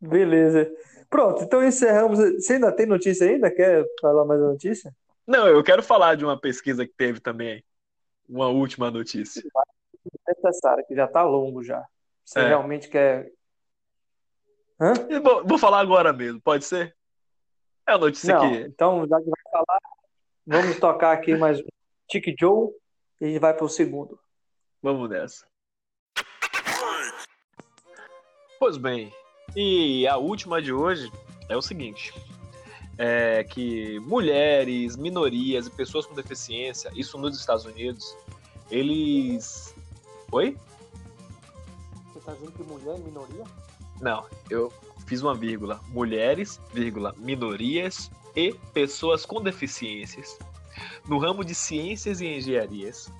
Beleza. 0.00 0.70
Pronto, 1.10 1.42
então 1.42 1.64
encerramos. 1.64 2.20
Você 2.36 2.52
ainda 2.52 2.70
tem 2.70 2.86
notícia 2.86 3.28
ainda? 3.28 3.50
Quer 3.50 3.84
falar 4.00 4.24
mais 4.24 4.40
uma 4.40 4.52
notícia? 4.52 4.94
Não, 5.28 5.46
eu 5.46 5.62
quero 5.62 5.82
falar 5.82 6.14
de 6.14 6.24
uma 6.24 6.40
pesquisa 6.40 6.86
que 6.86 6.94
teve 6.96 7.20
também. 7.20 7.62
Uma 8.26 8.48
última 8.48 8.90
notícia. 8.90 9.42
É 10.26 10.32
necessário, 10.32 10.86
que 10.86 10.94
já 10.94 11.04
está 11.04 11.22
longo 11.22 11.62
já. 11.62 11.86
Você 12.24 12.40
é. 12.40 12.48
realmente 12.48 12.88
quer 12.88 13.30
Hã? 14.80 14.94
Vou, 15.22 15.44
vou, 15.44 15.58
falar 15.58 15.80
agora 15.80 16.12
mesmo, 16.12 16.40
pode 16.40 16.64
ser? 16.64 16.96
É 17.86 17.92
a 17.92 17.98
notícia 17.98 18.34
Não, 18.34 18.48
que. 18.48 18.56
Então, 18.60 19.06
já 19.06 19.18
que 19.18 19.28
vai 19.28 19.52
falar, 19.52 19.80
vamos 20.46 20.78
tocar 20.78 21.12
aqui 21.12 21.36
mais 21.36 21.60
um 21.60 21.66
Tic 22.08 22.34
Joe 22.38 22.70
e 23.20 23.38
vai 23.38 23.52
para 23.52 23.64
o 23.64 23.68
segundo. 23.68 24.18
Vamos 24.80 25.10
nessa. 25.10 25.46
Pois 28.58 28.76
bem, 28.76 29.12
e 29.56 30.06
a 30.06 30.16
última 30.16 30.62
de 30.62 30.72
hoje 30.72 31.10
é 31.48 31.56
o 31.56 31.62
seguinte: 31.62 32.12
é 32.98 33.44
que 33.44 34.00
mulheres, 34.00 34.96
minorias 34.96 35.68
e 35.68 35.70
pessoas 35.70 36.04
com 36.04 36.14
deficiência, 36.14 36.90
isso 36.94 37.16
nos 37.16 37.38
Estados 37.38 37.64
Unidos, 37.64 38.16
eles. 38.70 39.74
Oi? 40.32 40.56
Você 42.12 42.18
está 42.18 42.32
dizendo 42.32 42.52
que 42.52 42.62
mulher 42.64 42.96
é 42.96 42.98
minoria? 42.98 43.44
Não, 44.00 44.26
eu 44.50 44.72
fiz 45.06 45.22
uma 45.22 45.34
vírgula. 45.34 45.80
Mulheres, 45.88 46.60
vírgula, 46.74 47.14
minorias 47.16 48.10
e 48.34 48.52
pessoas 48.74 49.24
com 49.24 49.40
deficiências. 49.40 50.36
No 51.08 51.18
ramo 51.18 51.44
de 51.44 51.54
ciências 51.54 52.20
e 52.20 52.26
engenharias, 52.26 53.10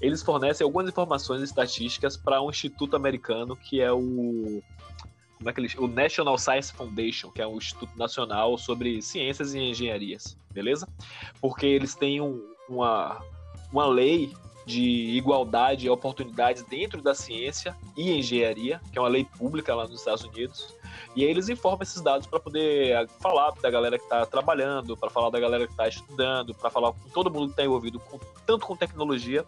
eles 0.00 0.22
fornecem 0.22 0.64
algumas 0.64 0.88
informações 0.88 1.42
estatísticas 1.42 2.16
para 2.16 2.40
um 2.40 2.50
instituto 2.50 2.96
americano 2.96 3.56
que 3.56 3.80
é 3.80 3.92
o 3.92 4.62
como 5.42 5.50
é 5.50 5.52
que 5.52 5.60
eles, 5.60 5.74
o 5.74 5.88
National 5.88 6.38
Science 6.38 6.72
Foundation, 6.72 7.30
que 7.30 7.42
é 7.42 7.46
o 7.46 7.56
Instituto 7.56 7.96
Nacional 7.98 8.56
sobre 8.56 9.02
Ciências 9.02 9.54
e 9.54 9.58
Engenharias, 9.58 10.36
beleza? 10.52 10.88
Porque 11.40 11.66
eles 11.66 11.96
têm 11.96 12.20
um, 12.20 12.40
uma, 12.68 13.20
uma 13.72 13.86
lei 13.86 14.32
de 14.64 15.16
igualdade 15.16 15.86
e 15.86 15.90
oportunidades 15.90 16.62
dentro 16.62 17.02
da 17.02 17.12
ciência 17.12 17.76
e 17.96 18.12
engenharia, 18.12 18.80
que 18.92 18.98
é 18.98 19.02
uma 19.02 19.08
lei 19.08 19.24
pública 19.24 19.74
lá 19.74 19.88
nos 19.88 19.98
Estados 19.98 20.22
Unidos. 20.22 20.72
E 21.16 21.24
aí 21.24 21.30
eles 21.30 21.48
informam 21.48 21.82
esses 21.82 22.00
dados 22.00 22.28
para 22.28 22.38
poder 22.38 22.96
ah, 22.96 23.08
falar 23.20 23.50
da 23.60 23.68
galera 23.68 23.98
que 23.98 24.04
está 24.04 24.24
trabalhando, 24.24 24.96
para 24.96 25.10
falar 25.10 25.30
da 25.30 25.40
galera 25.40 25.66
que 25.66 25.72
está 25.72 25.88
estudando, 25.88 26.54
para 26.54 26.70
falar 26.70 26.92
com 26.92 27.08
todo 27.08 27.28
mundo 27.28 27.46
que 27.46 27.52
está 27.54 27.64
envolvido 27.64 27.98
com, 27.98 28.20
tanto 28.46 28.64
com 28.64 28.76
tecnologia 28.76 29.44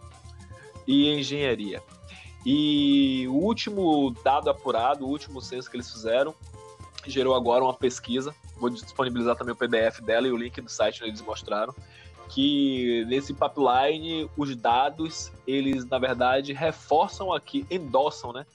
e 0.85 1.09
engenharia. 1.13 1.81
E 2.45 3.27
o 3.27 3.33
último 3.33 4.15
dado 4.23 4.49
apurado, 4.49 5.05
o 5.05 5.09
último 5.09 5.41
censo 5.41 5.69
que 5.69 5.75
eles 5.75 5.91
fizeram, 5.91 6.35
gerou 7.07 7.33
agora 7.33 7.63
uma 7.63 7.73
pesquisa. 7.73 8.35
Vou 8.57 8.69
disponibilizar 8.69 9.35
também 9.35 9.53
o 9.53 9.57
PDF 9.57 9.99
dela 10.01 10.27
e 10.27 10.31
o 10.31 10.37
link 10.37 10.61
do 10.61 10.69
site 10.69 11.01
onde 11.01 11.11
eles 11.11 11.21
mostraram. 11.21 11.73
Que 12.29 13.03
nesse 13.07 13.33
pipeline, 13.33 14.29
os 14.37 14.55
dados, 14.55 15.31
eles 15.47 15.85
na 15.85 15.97
verdade 15.97 16.53
reforçam 16.53 17.33
aqui, 17.33 17.65
endossam, 17.69 18.31
né? 18.31 18.45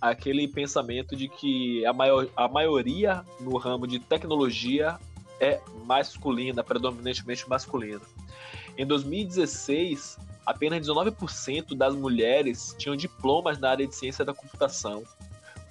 Aquele 0.00 0.48
pensamento 0.48 1.14
de 1.14 1.28
que 1.28 1.84
a, 1.86 1.92
maior, 1.92 2.26
a 2.36 2.48
maioria 2.48 3.24
no 3.40 3.56
ramo 3.56 3.86
de 3.86 3.98
tecnologia 3.98 4.98
é 5.40 5.60
masculina, 5.84 6.62
predominantemente 6.62 7.48
masculina. 7.48 8.02
Em 8.76 8.86
2016, 8.86 10.18
apenas 10.44 10.86
19% 10.86 11.76
das 11.76 11.94
mulheres 11.94 12.74
tinham 12.78 12.96
diplomas 12.96 13.58
na 13.58 13.70
área 13.70 13.86
de 13.86 13.94
ciência 13.94 14.24
da 14.24 14.34
computação, 14.34 15.02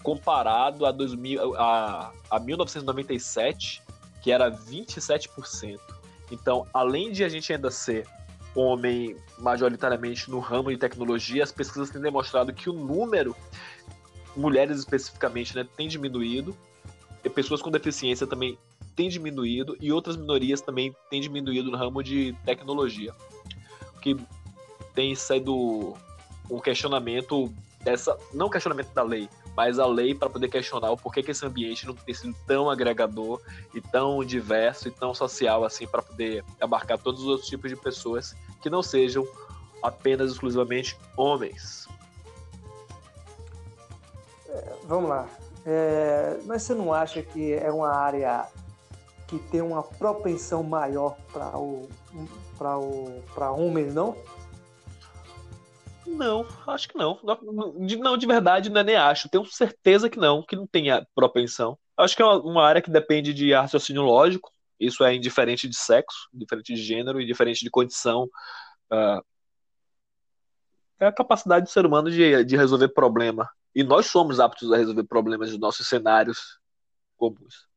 comparado 0.02 0.86
a, 0.86 0.92
2000, 0.92 1.56
a, 1.56 2.12
a 2.30 2.40
1997, 2.40 3.82
que 4.22 4.32
era 4.32 4.52
27%. 4.52 5.80
Então, 6.32 6.68
além 6.74 7.12
de 7.12 7.24
a 7.24 7.30
gente 7.30 7.54
ainda 7.54 7.70
ser 7.70 8.08
homem 8.56 9.16
majoritariamente 9.40 10.30
no 10.30 10.40
ramo 10.40 10.70
de 10.70 10.78
tecnologia, 10.78 11.44
as 11.44 11.52
pesquisas 11.52 11.90
têm 11.90 12.02
demonstrado 12.02 12.54
que 12.54 12.70
o 12.70 12.74
número, 12.74 13.36
mulheres 14.36 14.78
especificamente, 14.80 15.56
né, 15.56 15.66
tem 15.76 15.88
diminuído, 15.88 16.56
e 17.24 17.30
pessoas 17.30 17.62
com 17.62 17.72
deficiência 17.72 18.28
também 18.28 18.58
tem 18.96 19.10
diminuído, 19.10 19.76
e 19.80 19.92
outras 19.92 20.16
minorias 20.16 20.62
também 20.62 20.96
têm 21.10 21.22
diminuído 21.22 21.72
no 21.72 21.78
ramo 21.78 22.04
de 22.04 22.36
tecnologia. 22.46 23.14
O 23.96 24.00
que 24.00 24.16
tem 24.94 25.16
sido 25.16 25.96
um 26.50 26.60
questionamento 26.60 27.54
dessa, 27.84 28.18
não 28.34 28.50
questionamento 28.50 28.94
da 28.94 29.04
lei, 29.04 29.30
mas 29.56 29.78
a 29.78 29.86
lei 29.86 30.16
para 30.16 30.30
poder 30.30 30.48
questionar 30.48 30.92
o 30.92 30.98
porquê 30.98 31.22
que 31.22 31.32
esse 31.32 31.46
ambiente 31.46 31.86
não 31.86 31.94
tem 31.94 32.14
sido 32.14 32.36
tão 32.48 32.70
agregador 32.70 33.42
e 33.74 33.82
tão 33.82 34.24
diverso 34.24 34.88
e 34.88 34.92
tão 34.92 35.14
social 35.14 35.64
assim 35.64 35.86
para 35.86 36.02
poder 36.02 36.44
abarcar 36.60 36.98
todos 36.98 37.22
os 37.22 37.28
outros 37.28 37.50
tipos 37.50 37.70
de 37.70 37.76
pessoas 37.76 38.36
que 38.62 38.70
não 38.70 38.82
sejam 38.82 39.28
apenas 39.82 40.32
exclusivamente 40.32 40.98
homens. 41.18 41.88
É, 44.48 44.74
vamos 44.86 45.10
lá. 45.10 45.28
É, 45.66 46.40
mas 46.46 46.64
você 46.64 46.74
não 46.74 46.94
acha 46.94 47.22
que 47.22 47.54
é 47.54 47.72
uma 47.72 47.94
área 47.94 48.48
que 49.28 49.40
tem 49.40 49.62
uma 49.62 49.82
propensão 49.82 50.62
maior 50.64 51.16
para 51.32 51.58
o 51.58 51.90
para 52.58 52.78
o 52.78 53.24
para 53.34 53.52
homens, 53.52 53.94
não? 53.94 54.16
Não, 56.06 56.46
acho 56.68 56.88
que 56.90 56.98
não. 56.98 57.20
Não, 58.00 58.18
de 58.18 58.28
verdade, 58.28 58.70
não 58.70 58.82
é 58.82 58.84
nem 58.84 58.96
acho. 58.96 59.30
Tenho 59.30 59.46
certeza 59.46 60.10
que 60.10 60.18
não, 60.18 60.44
que 60.44 60.56
não 60.56 60.68
tem 60.68 60.86
propensão. 61.16 61.78
Acho 61.98 62.16
que 62.16 62.22
é 62.22 62.26
uma, 62.26 62.66
área 62.66 62.82
que 62.82 62.92
depende 62.92 63.34
de 63.34 63.54
raciocínio 63.54 64.02
lógico. 64.02 64.52
Isso 64.80 65.04
é 65.04 65.16
indiferente 65.16 65.68
de 65.68 65.76
sexo, 65.78 66.28
indiferente 66.34 66.74
de 66.74 66.82
gênero, 66.82 67.22
indiferente 67.22 67.64
de 67.64 67.70
condição. 67.70 68.24
Uh, 68.92 69.24
é 71.00 71.08
a 71.08 71.12
capacidade 71.12 71.66
do 71.66 71.72
ser 71.72 71.86
humano 71.86 72.10
de, 72.10 72.44
de 72.44 72.58
resolver 72.58 72.90
problema. 72.90 73.50
E 73.76 73.84
nós 73.84 74.08
somos 74.08 74.40
aptos 74.40 74.72
a 74.72 74.78
resolver 74.78 75.04
problemas 75.04 75.52
dos 75.52 75.60
nossos 75.60 75.88
cenários 75.88 76.60
comuns. 77.18 77.68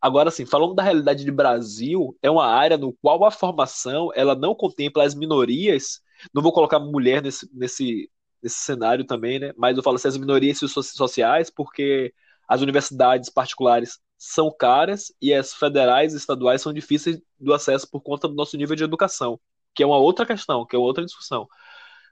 Agora, 0.00 0.30
sim, 0.30 0.44
falando 0.44 0.74
da 0.74 0.82
realidade 0.82 1.24
de 1.24 1.30
Brasil, 1.30 2.16
é 2.22 2.30
uma 2.30 2.46
área 2.46 2.76
no 2.76 2.92
qual 2.92 3.24
a 3.24 3.30
formação 3.30 4.10
ela 4.14 4.34
não 4.34 4.54
contempla 4.54 5.04
as 5.04 5.14
minorias 5.14 6.00
não 6.34 6.42
vou 6.42 6.52
colocar 6.52 6.78
mulher 6.78 7.22
nesse, 7.22 7.48
nesse, 7.52 8.10
nesse 8.42 8.56
cenário 8.58 9.04
também, 9.04 9.38
né? 9.38 9.52
Mas 9.56 9.76
eu 9.76 9.82
falo 9.82 9.96
assim, 9.96 10.08
as 10.08 10.16
minorias 10.16 10.58
sociais, 10.58 11.50
porque 11.50 12.12
as 12.48 12.60
universidades 12.62 13.30
particulares 13.30 13.98
são 14.18 14.50
caras 14.56 15.12
e 15.20 15.32
as 15.34 15.52
federais 15.54 16.14
e 16.14 16.16
estaduais 16.16 16.62
são 16.62 16.72
difíceis 16.72 17.20
do 17.38 17.52
acesso 17.52 17.88
por 17.90 18.00
conta 18.00 18.28
do 18.28 18.34
nosso 18.34 18.56
nível 18.56 18.76
de 18.76 18.84
educação, 18.84 19.38
que 19.74 19.82
é 19.82 19.86
uma 19.86 19.98
outra 19.98 20.24
questão, 20.26 20.64
que 20.66 20.74
é 20.74 20.78
outra 20.78 21.04
discussão. 21.04 21.46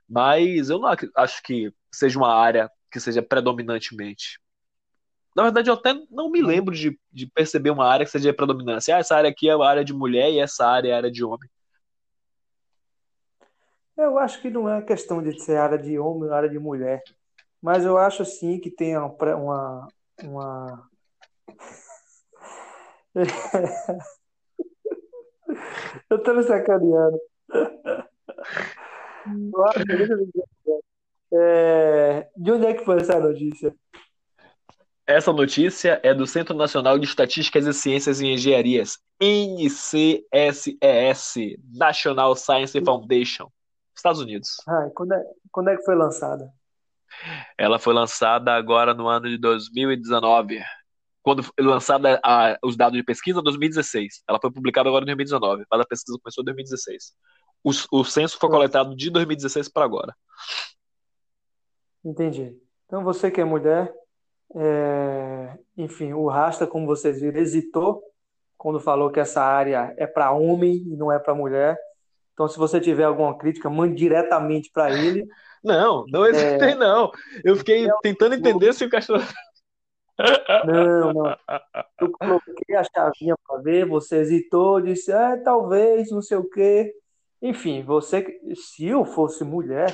Mas 0.09 0.71
eu 0.71 0.79
não 0.79 0.89
acho 1.17 1.43
que 1.43 1.73
seja 1.93 2.19
uma 2.19 2.35
área 2.35 2.71
que 2.91 3.01
seja 3.01 3.23
predominantemente. 3.23 4.39
Na 5.37 5.43
verdade, 5.45 5.69
eu 5.69 5.75
até 5.75 5.95
não 6.11 6.31
me 6.31 6.41
lembro 6.43 6.75
de, 6.75 6.99
de 7.13 7.27
perceber 7.27 7.71
uma 7.71 7.87
área 7.87 8.07
que 8.07 8.13
seja 8.13 8.33
predominância. 8.33 8.95
Ah, 8.97 9.01
essa 9.01 9.17
área 9.17 9.31
aqui 9.31 9.49
é 9.49 9.53
a 9.53 9.65
área 9.67 9.85
de 9.85 9.93
mulher 9.93 10.31
e 10.33 10.39
essa 10.39 10.67
área 10.67 10.91
é 10.91 10.93
a 10.93 10.97
área 10.97 11.11
de 11.11 11.25
homem. 11.25 11.49
Eu 13.97 14.19
acho 14.19 14.43
que 14.43 14.51
não 14.51 14.69
é 14.69 14.83
questão 14.83 15.23
de 15.23 15.41
ser 15.41 15.57
área 15.57 15.79
de 15.79 15.99
homem 15.99 16.29
ou 16.29 16.35
área 16.35 16.49
de 16.49 16.59
mulher, 16.59 17.03
mas 17.63 17.85
eu 17.85 17.97
acho 17.97 18.25
sim 18.25 18.59
que 18.59 18.71
tem 18.71 18.97
uma. 18.97 19.89
uma, 20.23 20.89
eu 26.11 26.23
tô 26.23 26.35
me 26.35 26.43
sacaneando. 26.43 27.19
É... 31.33 32.29
De 32.37 32.53
onde 32.53 32.67
é 32.67 32.75
que 32.75 32.85
foi 32.85 32.97
essa 32.97 33.19
notícia? 33.19 33.75
Essa 35.07 35.33
notícia 35.33 35.99
é 36.03 36.13
do 36.15 36.27
Centro 36.27 36.57
Nacional 36.57 36.99
de 36.99 37.07
Estatísticas 37.07 37.67
e 37.67 37.75
Ciências 37.75 38.21
e 38.21 38.27
Engenharias, 38.27 38.99
NCSES, 39.21 40.25
National 41.73 42.35
Science 42.35 42.81
Foundation. 42.83 43.49
Estados 44.05 44.21
Unidos. 44.21 44.57
Ah, 44.69 44.91
quando, 44.95 45.13
é, 45.13 45.25
quando 45.51 45.69
é 45.71 45.77
que 45.77 45.83
foi 45.83 45.95
lançada? 45.95 46.53
Ela 47.57 47.79
foi 47.79 47.95
lançada 47.95 48.53
agora 48.53 48.93
no 48.93 49.09
ano 49.09 49.29
de 49.29 49.39
2019. 49.39 50.61
Quando 51.23 51.43
foi 51.43 51.53
lançada 51.65 52.21
a, 52.23 52.59
os 52.63 52.77
dados 52.77 52.99
de 52.99 53.03
pesquisa, 53.03 53.41
2016. 53.41 54.23
Ela 54.29 54.39
foi 54.39 54.53
publicada 54.53 54.91
agora 54.91 55.05
em 55.05 55.07
2019, 55.07 55.65
mas 55.71 55.81
a 55.81 55.87
pesquisa 55.87 56.19
começou 56.23 56.43
em 56.43 56.45
2016. 56.45 57.15
O, 57.65 57.71
o 58.01 58.05
censo 58.05 58.39
foi 58.39 58.51
coletado 58.51 58.95
de 58.95 59.09
2016 59.09 59.71
para 59.71 59.87
agora. 59.87 60.15
Entendi. 62.05 62.55
Então 62.85 63.03
você 63.03 63.31
que 63.31 63.41
é 63.41 63.45
mulher, 63.45 63.91
é... 64.55 65.59
enfim, 65.79 66.13
o 66.13 66.29
Rasta, 66.29 66.67
como 66.67 66.87
vocês 66.87 67.23
viram, 67.23 67.41
hesitou 67.41 68.03
quando 68.59 68.79
falou 68.79 69.11
que 69.11 69.21
essa 69.21 69.43
área 69.43 69.95
é 69.97 70.07
para 70.07 70.33
homem 70.33 70.75
e 70.75 70.95
não 70.95 71.11
é 71.11 71.19
para 71.19 71.35
mulher. 71.35 71.79
Então, 72.35 72.49
se 72.49 72.59
você 72.59 72.81
tiver 72.81 73.05
alguma 73.05 73.39
crítica, 73.39 73.71
mande 73.71 73.95
diretamente 73.95 74.71
para 74.71 74.93
ele. 74.93 75.27
Não, 75.63 76.05
não 76.09 76.27
hesitei, 76.27 76.73
é... 76.73 76.75
não. 76.75 77.11
Eu 77.43 77.57
fiquei 77.57 77.89
é 77.89 77.93
tentando 78.03 78.35
entender 78.35 78.75
se 78.75 78.85
o 78.85 78.91
cachorro. 78.91 79.25
Não, 80.65 81.13
não. 81.13 81.37
Eu 82.01 82.13
coloquei 82.13 82.77
a 82.77 82.85
chavinha 82.85 83.35
para 83.45 83.61
ver, 83.63 83.85
você 83.85 84.19
hesitou, 84.19 84.81
disse, 84.81 85.11
ah, 85.11 85.37
talvez, 85.43 86.09
não 86.13 86.23
sei 86.23 86.37
o 86.37 86.49
quê. 86.49 86.95
Enfim, 87.43 87.83
você, 87.83 88.25
se 88.55 88.87
eu 88.87 89.05
fosse 89.05 89.43
mulher, 89.43 89.93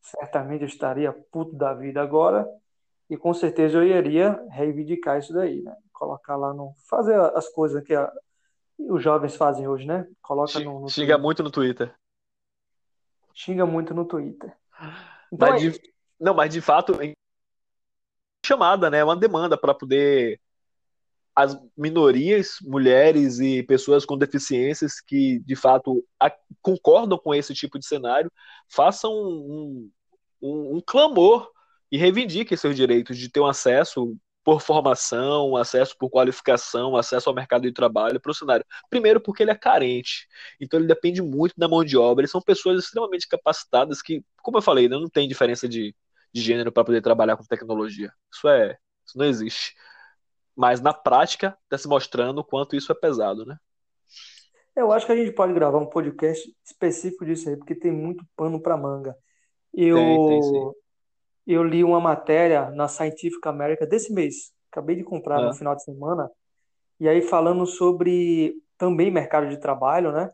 certamente 0.00 0.62
eu 0.62 0.68
estaria 0.68 1.12
puto 1.32 1.56
da 1.56 1.74
vida 1.74 2.00
agora 2.00 2.48
e 3.10 3.16
com 3.16 3.34
certeza 3.34 3.78
eu 3.78 3.84
iria 3.84 4.40
reivindicar 4.50 5.18
isso 5.18 5.32
daí, 5.32 5.60
né? 5.62 5.74
Colocar 5.92 6.36
lá 6.36 6.54
no. 6.54 6.72
fazer 6.88 7.18
as 7.34 7.48
coisas 7.48 7.82
que 7.82 7.94
a, 7.94 8.10
os 8.78 9.02
jovens 9.02 9.34
fazem 9.34 9.66
hoje, 9.66 9.86
né? 9.86 10.06
Coloca 10.22 10.58
no, 10.60 10.80
no 10.80 10.88
Xinga 10.88 11.18
muito 11.18 11.42
no 11.42 11.50
Twitter. 11.50 11.94
Xinga 13.34 13.66
muito 13.66 13.94
no 13.94 14.04
Twitter. 14.04 14.56
Então, 15.32 15.50
mas 15.50 15.62
é... 15.62 15.70
de... 15.70 15.80
Não, 16.18 16.34
mas 16.34 16.52
de 16.52 16.60
fato, 16.60 16.98
chamada, 18.44 18.90
né? 18.90 18.98
É 18.98 19.04
uma 19.04 19.16
demanda 19.16 19.56
para 19.56 19.74
poder 19.74 20.40
as 21.34 21.54
minorias, 21.76 22.56
mulheres 22.62 23.40
e 23.40 23.62
pessoas 23.62 24.06
com 24.06 24.16
deficiências 24.16 25.00
que 25.00 25.40
de 25.40 25.54
fato 25.54 26.02
a... 26.18 26.32
concordam 26.62 27.18
com 27.18 27.34
esse 27.34 27.52
tipo 27.52 27.78
de 27.78 27.86
cenário 27.86 28.32
façam 28.68 29.12
um, 29.12 29.90
um, 30.40 30.76
um 30.76 30.80
clamor 30.80 31.50
e 31.92 31.98
reivindiquem 31.98 32.56
seus 32.56 32.74
direitos 32.74 33.18
de 33.18 33.28
ter 33.28 33.40
um 33.40 33.46
acesso 33.46 34.16
por 34.46 34.60
formação, 34.60 35.56
acesso 35.56 35.98
por 35.98 36.08
qualificação, 36.08 36.96
acesso 36.96 37.28
ao 37.28 37.34
mercado 37.34 37.62
de 37.62 37.72
trabalho 37.72 38.20
para 38.20 38.30
o 38.30 38.34
cenário. 38.34 38.64
Primeiro, 38.88 39.20
porque 39.20 39.42
ele 39.42 39.50
é 39.50 39.56
carente, 39.56 40.28
então 40.60 40.78
ele 40.78 40.86
depende 40.86 41.20
muito 41.20 41.52
da 41.56 41.66
mão 41.66 41.84
de 41.84 41.96
obra. 41.96 42.22
Eles 42.22 42.30
são 42.30 42.40
pessoas 42.40 42.84
extremamente 42.84 43.26
capacitadas 43.26 44.00
que, 44.00 44.24
como 44.44 44.58
eu 44.58 44.62
falei, 44.62 44.88
não 44.88 45.08
tem 45.08 45.26
diferença 45.26 45.68
de, 45.68 45.92
de 46.32 46.40
gênero 46.40 46.70
para 46.70 46.84
poder 46.84 47.02
trabalhar 47.02 47.36
com 47.36 47.42
tecnologia. 47.42 48.12
Isso 48.32 48.46
é, 48.46 48.78
isso 49.04 49.18
não 49.18 49.26
existe. 49.26 49.74
Mas 50.54 50.80
na 50.80 50.94
prática 50.94 51.58
está 51.64 51.76
se 51.76 51.88
mostrando 51.88 52.38
o 52.38 52.44
quanto 52.44 52.76
isso 52.76 52.92
é 52.92 52.94
pesado, 52.94 53.44
né? 53.44 53.56
Eu 54.76 54.92
acho 54.92 55.06
que 55.06 55.12
a 55.12 55.16
gente 55.16 55.32
pode 55.32 55.54
gravar 55.54 55.78
um 55.78 55.90
podcast 55.90 56.48
específico 56.64 57.26
disso 57.26 57.48
aí, 57.48 57.56
porque 57.56 57.74
tem 57.74 57.90
muito 57.90 58.24
pano 58.36 58.62
para 58.62 58.76
manga. 58.76 59.16
Eu, 59.74 59.96
tem, 59.96 60.40
tem, 60.40 60.72
eu 61.46 61.62
li 61.62 61.84
uma 61.84 62.00
matéria 62.00 62.70
na 62.70 62.88
Scientific 62.88 63.46
America 63.46 63.86
desse 63.86 64.12
mês, 64.12 64.52
acabei 64.70 64.96
de 64.96 65.04
comprar 65.04 65.40
no 65.40 65.48
ah. 65.48 65.54
final 65.54 65.74
de 65.74 65.84
semana, 65.84 66.30
e 66.98 67.08
aí 67.08 67.22
falando 67.22 67.66
sobre 67.66 68.54
também 68.76 69.10
mercado 69.10 69.48
de 69.48 69.58
trabalho, 69.58 70.12
né? 70.12 70.32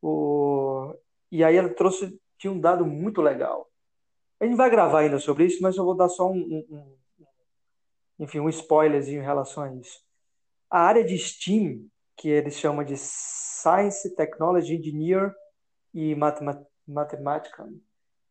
O... 0.00 0.94
E 1.30 1.42
aí 1.42 1.56
ela 1.56 1.68
trouxe, 1.68 2.18
tinha 2.38 2.52
um 2.52 2.60
dado 2.60 2.84
muito 2.86 3.20
legal. 3.22 3.68
A 4.40 4.44
gente 4.44 4.56
vai 4.56 4.68
gravar 4.68 5.00
ainda 5.00 5.18
sobre 5.18 5.46
isso, 5.46 5.62
mas 5.62 5.76
eu 5.76 5.84
vou 5.84 5.94
dar 5.94 6.08
só 6.08 6.30
um, 6.30 6.36
um, 6.38 6.66
um 6.70 6.96
enfim, 8.18 8.40
um 8.40 8.48
spoilerzinho 8.48 9.20
em 9.20 9.24
relação 9.24 9.62
a 9.62 9.74
isso. 9.74 10.00
A 10.70 10.80
área 10.80 11.04
de 11.04 11.16
STEAM, 11.16 11.86
que 12.16 12.28
eles 12.28 12.56
chamam 12.56 12.84
de 12.84 12.96
Science, 12.96 14.14
Technology, 14.14 14.74
Engineer 14.74 15.34
e 15.94 16.14
Matemática, 16.86 17.68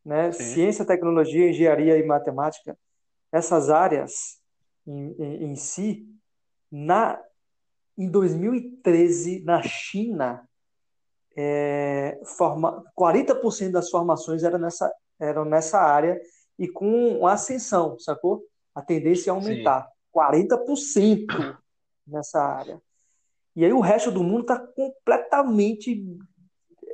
né? 0.03 0.31
Ciência, 0.31 0.85
tecnologia, 0.85 1.49
engenharia 1.49 1.97
e 1.97 2.05
matemática, 2.05 2.77
essas 3.31 3.69
áreas 3.69 4.39
em, 4.85 5.15
em, 5.19 5.43
em 5.51 5.55
si, 5.55 6.05
na, 6.71 7.21
em 7.97 8.09
2013, 8.09 9.43
na 9.43 9.61
China, 9.61 10.47
é, 11.35 12.19
forma, 12.25 12.83
40% 12.97 13.71
das 13.71 13.89
formações 13.89 14.43
eram 14.43 14.59
nessa, 14.59 14.93
eram 15.19 15.45
nessa 15.45 15.79
área 15.79 16.19
e 16.57 16.67
com 16.67 17.25
ascensão, 17.25 17.97
sacou? 17.99 18.43
A 18.75 18.81
tendência 18.81 19.29
é 19.29 19.33
aumentar. 19.33 19.83
Sim. 19.83 19.91
40% 20.13 21.57
nessa 22.05 22.41
área. 22.41 22.81
E 23.55 23.65
aí 23.65 23.73
o 23.73 23.79
resto 23.79 24.11
do 24.11 24.23
mundo 24.23 24.41
está 24.41 24.59
completamente 24.59 26.05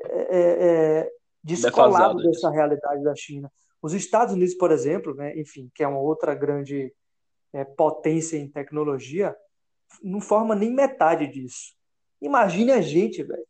é, 0.06 0.38
é, 0.40 1.12
descolado 1.48 2.22
dessa 2.22 2.50
realidade 2.50 3.04
da 3.04 3.16
China. 3.16 3.52
Os 3.82 3.94
Estados 3.94 4.34
Unidos, 4.34 4.56
por 4.56 4.72
exemplo, 4.72 5.16
né, 5.16 5.38
enfim, 5.40 5.72
que 5.74 5.84
é 5.84 5.88
uma 5.88 6.00
outra 6.00 6.36
grande 6.36 6.94
é, 7.54 7.64
potência 7.64 8.38
em 8.38 8.50
tecnologia, 8.50 9.36
não 10.04 10.20
forma 10.20 10.54
nem 10.56 10.74
metade 10.74 11.28
disso. 11.28 11.74
Imagine 12.22 12.72
a 12.72 12.82
gente, 12.82 13.24
velho. 13.24 13.46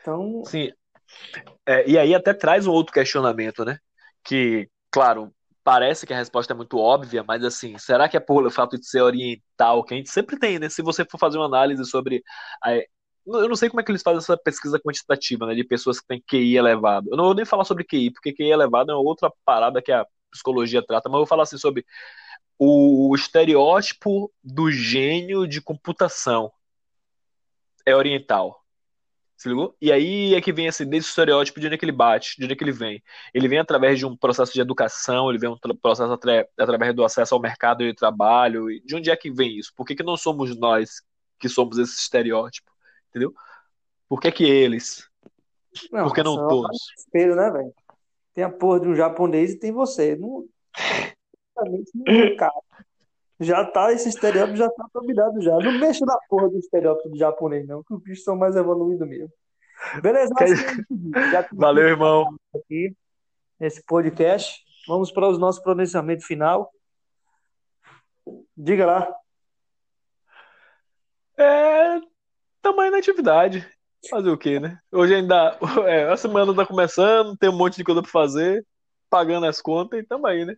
Então. 0.00 0.44
Sim. 0.44 0.70
É, 1.66 1.88
e 1.88 1.98
aí 1.98 2.14
até 2.14 2.32
traz 2.32 2.66
um 2.66 2.72
outro 2.72 2.92
questionamento, 2.92 3.64
né? 3.64 3.78
Que, 4.22 4.68
claro, 4.90 5.34
parece 5.64 6.06
que 6.06 6.12
a 6.12 6.16
resposta 6.16 6.52
é 6.52 6.56
muito 6.56 6.78
óbvia, 6.78 7.24
mas 7.26 7.44
assim, 7.44 7.76
será 7.78 8.08
que 8.08 8.16
é 8.16 8.20
por 8.20 8.46
o 8.46 8.50
fato 8.50 8.78
de 8.78 8.86
ser 8.86 9.00
oriental, 9.00 9.84
que 9.84 9.94
a 9.94 9.96
gente 9.96 10.10
sempre 10.10 10.38
tem, 10.38 10.58
né? 10.58 10.68
Se 10.68 10.82
você 10.82 11.04
for 11.04 11.18
fazer 11.18 11.38
uma 11.38 11.46
análise 11.46 11.84
sobre 11.84 12.22
a, 12.62 12.70
eu 13.26 13.48
não 13.48 13.56
sei 13.56 13.68
como 13.68 13.80
é 13.80 13.84
que 13.84 13.90
eles 13.90 14.02
fazem 14.02 14.18
essa 14.18 14.36
pesquisa 14.36 14.78
quantitativa, 14.80 15.46
né, 15.46 15.54
de 15.54 15.64
pessoas 15.64 16.00
que 16.00 16.06
têm 16.06 16.20
QI 16.20 16.56
elevado. 16.56 17.08
Eu 17.10 17.16
não 17.16 17.24
vou 17.24 17.34
nem 17.34 17.44
falar 17.44 17.64
sobre 17.64 17.84
QI, 17.84 18.10
porque 18.10 18.32
QI 18.32 18.50
elevado 18.50 18.90
é 18.90 18.94
outra 18.94 19.32
parada 19.44 19.82
que 19.82 19.92
a 19.92 20.06
psicologia 20.30 20.84
trata, 20.84 21.08
mas 21.08 21.14
eu 21.14 21.20
vou 21.20 21.26
falar 21.26 21.44
assim 21.44 21.58
sobre 21.58 21.84
o 22.58 23.14
estereótipo 23.14 24.32
do 24.42 24.70
gênio 24.70 25.46
de 25.46 25.60
computação 25.60 26.52
é 27.84 27.94
oriental. 27.94 28.62
Se 29.36 29.48
ligou? 29.48 29.76
E 29.80 29.90
aí 29.90 30.34
é 30.34 30.40
que 30.40 30.52
vem 30.52 30.68
assim, 30.68 30.88
desse 30.88 31.08
estereótipo 31.08 31.58
de 31.58 31.66
onde 31.66 31.74
é 31.74 31.78
que 31.78 31.84
ele 31.84 31.90
bate, 31.90 32.36
de 32.38 32.44
onde 32.44 32.52
é 32.52 32.56
que 32.56 32.62
ele 32.62 32.70
vem. 32.70 33.02
Ele 33.34 33.48
vem 33.48 33.58
através 33.58 33.98
de 33.98 34.06
um 34.06 34.16
processo 34.16 34.52
de 34.52 34.60
educação, 34.60 35.28
ele 35.28 35.38
vem 35.38 35.50
um 35.50 35.58
processo 35.80 36.12
atra 36.12 36.48
através 36.56 36.94
do 36.94 37.04
acesso 37.04 37.34
ao 37.34 37.40
mercado 37.40 37.78
de 37.84 37.92
trabalho. 37.94 38.66
De 38.84 38.94
onde 38.94 39.10
é 39.10 39.16
que 39.16 39.32
vem 39.32 39.58
isso? 39.58 39.72
Por 39.76 39.84
que, 39.84 39.96
que 39.96 40.04
não 40.04 40.16
somos 40.16 40.56
nós 40.56 41.02
que 41.40 41.48
somos 41.48 41.78
esse 41.78 41.98
estereótipo? 41.98 42.71
Entendeu? 43.12 43.32
Por 44.08 44.20
que 44.20 44.32
que 44.32 44.44
eles? 44.44 45.08
Não, 45.90 46.04
Por 46.04 46.14
que 46.14 46.22
não 46.22 46.48
todos? 46.48 46.76
Espelho, 46.98 47.36
né, 47.36 47.50
velho? 47.50 47.72
Tem 48.34 48.44
a 48.44 48.50
porra 48.50 48.80
de 48.80 48.88
um 48.88 48.94
japonês 48.94 49.52
e 49.52 49.58
tem 49.58 49.70
você. 49.70 50.16
Não, 50.16 50.46
não 51.56 52.36
cara. 52.36 52.52
Já 53.38 53.64
tá, 53.64 53.92
esse 53.92 54.08
estereótipo 54.08 54.56
já 54.56 54.70
tá 54.70 54.86
dominado 54.94 55.40
já. 55.42 55.58
Não 55.58 55.78
mexa 55.78 56.04
na 56.06 56.16
porra 56.28 56.48
do 56.48 56.58
estereótipo 56.58 57.10
do 57.10 57.18
japonês, 57.18 57.66
não, 57.66 57.82
que 57.82 57.92
os 57.92 58.02
bichos 58.02 58.24
são 58.24 58.36
mais 58.36 58.54
evoluídos 58.56 59.06
mesmo. 59.06 59.32
Beleza? 60.00 60.32
Valeu, 61.52 61.88
irmão. 61.88 62.36
Aqui, 62.54 62.96
nesse 63.58 63.82
podcast. 63.84 64.62
Vamos 64.86 65.10
para 65.10 65.28
os 65.28 65.38
nossos 65.38 65.62
pronunciamento 65.62 66.24
final. 66.24 66.72
Diga 68.56 68.86
lá. 68.86 69.14
É, 71.36 72.00
tamanho 72.62 72.92
na 72.92 72.98
atividade. 72.98 73.68
Fazer 74.08 74.30
o 74.30 74.38
quê, 74.38 74.58
né? 74.58 74.78
Hoje 74.90 75.14
ainda. 75.14 75.58
É, 75.86 76.10
a 76.10 76.16
semana 76.16 76.54
tá 76.54 76.66
começando, 76.66 77.36
tem 77.36 77.50
um 77.50 77.56
monte 77.56 77.76
de 77.76 77.84
coisa 77.84 78.02
pra 78.02 78.10
fazer, 78.10 78.64
pagando 79.10 79.46
as 79.46 79.60
contas 79.60 80.00
e 80.00 80.02
tamo 80.02 80.26
aí, 80.26 80.44
né? 80.44 80.56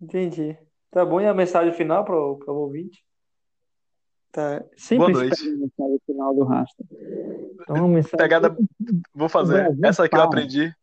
Entendi. 0.00 0.58
Tá 0.90 1.04
bom, 1.04 1.20
e 1.20 1.26
a 1.26 1.34
mensagem 1.34 1.72
final 1.72 2.04
para 2.04 2.16
o 2.16 2.40
ouvinte? 2.46 3.04
Tá. 4.32 4.64
Sempre 4.76 5.12
Boa 5.12 5.24
noite. 5.24 5.48
a 5.48 5.52
mensagem 5.52 6.00
final 6.06 6.34
do 6.34 6.44
rastro. 6.44 6.86
Então, 7.62 7.88
mensagem... 7.88 8.18
Pegada. 8.18 8.56
Vou 9.14 9.28
fazer. 9.28 9.76
Essa 9.84 10.02
daqui 10.02 10.16
eu 10.16 10.22
aprendi. 10.22 10.74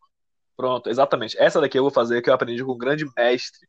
Pronto, 0.56 0.90
exatamente. 0.90 1.38
Essa 1.38 1.62
daqui 1.62 1.78
eu 1.78 1.84
vou 1.84 1.92
fazer 1.92 2.22
que 2.22 2.30
eu 2.30 2.34
aprendi 2.34 2.64
com 2.64 2.74
um 2.74 2.78
grande 2.78 3.06
mestre 3.16 3.68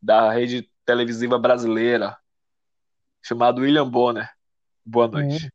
da 0.00 0.30
rede 0.30 0.68
televisiva 0.84 1.38
brasileira, 1.38 2.16
chamado 3.22 3.62
William 3.62 3.88
Bonner. 3.88 4.28
Boa 4.84 5.08
noite. 5.08 5.50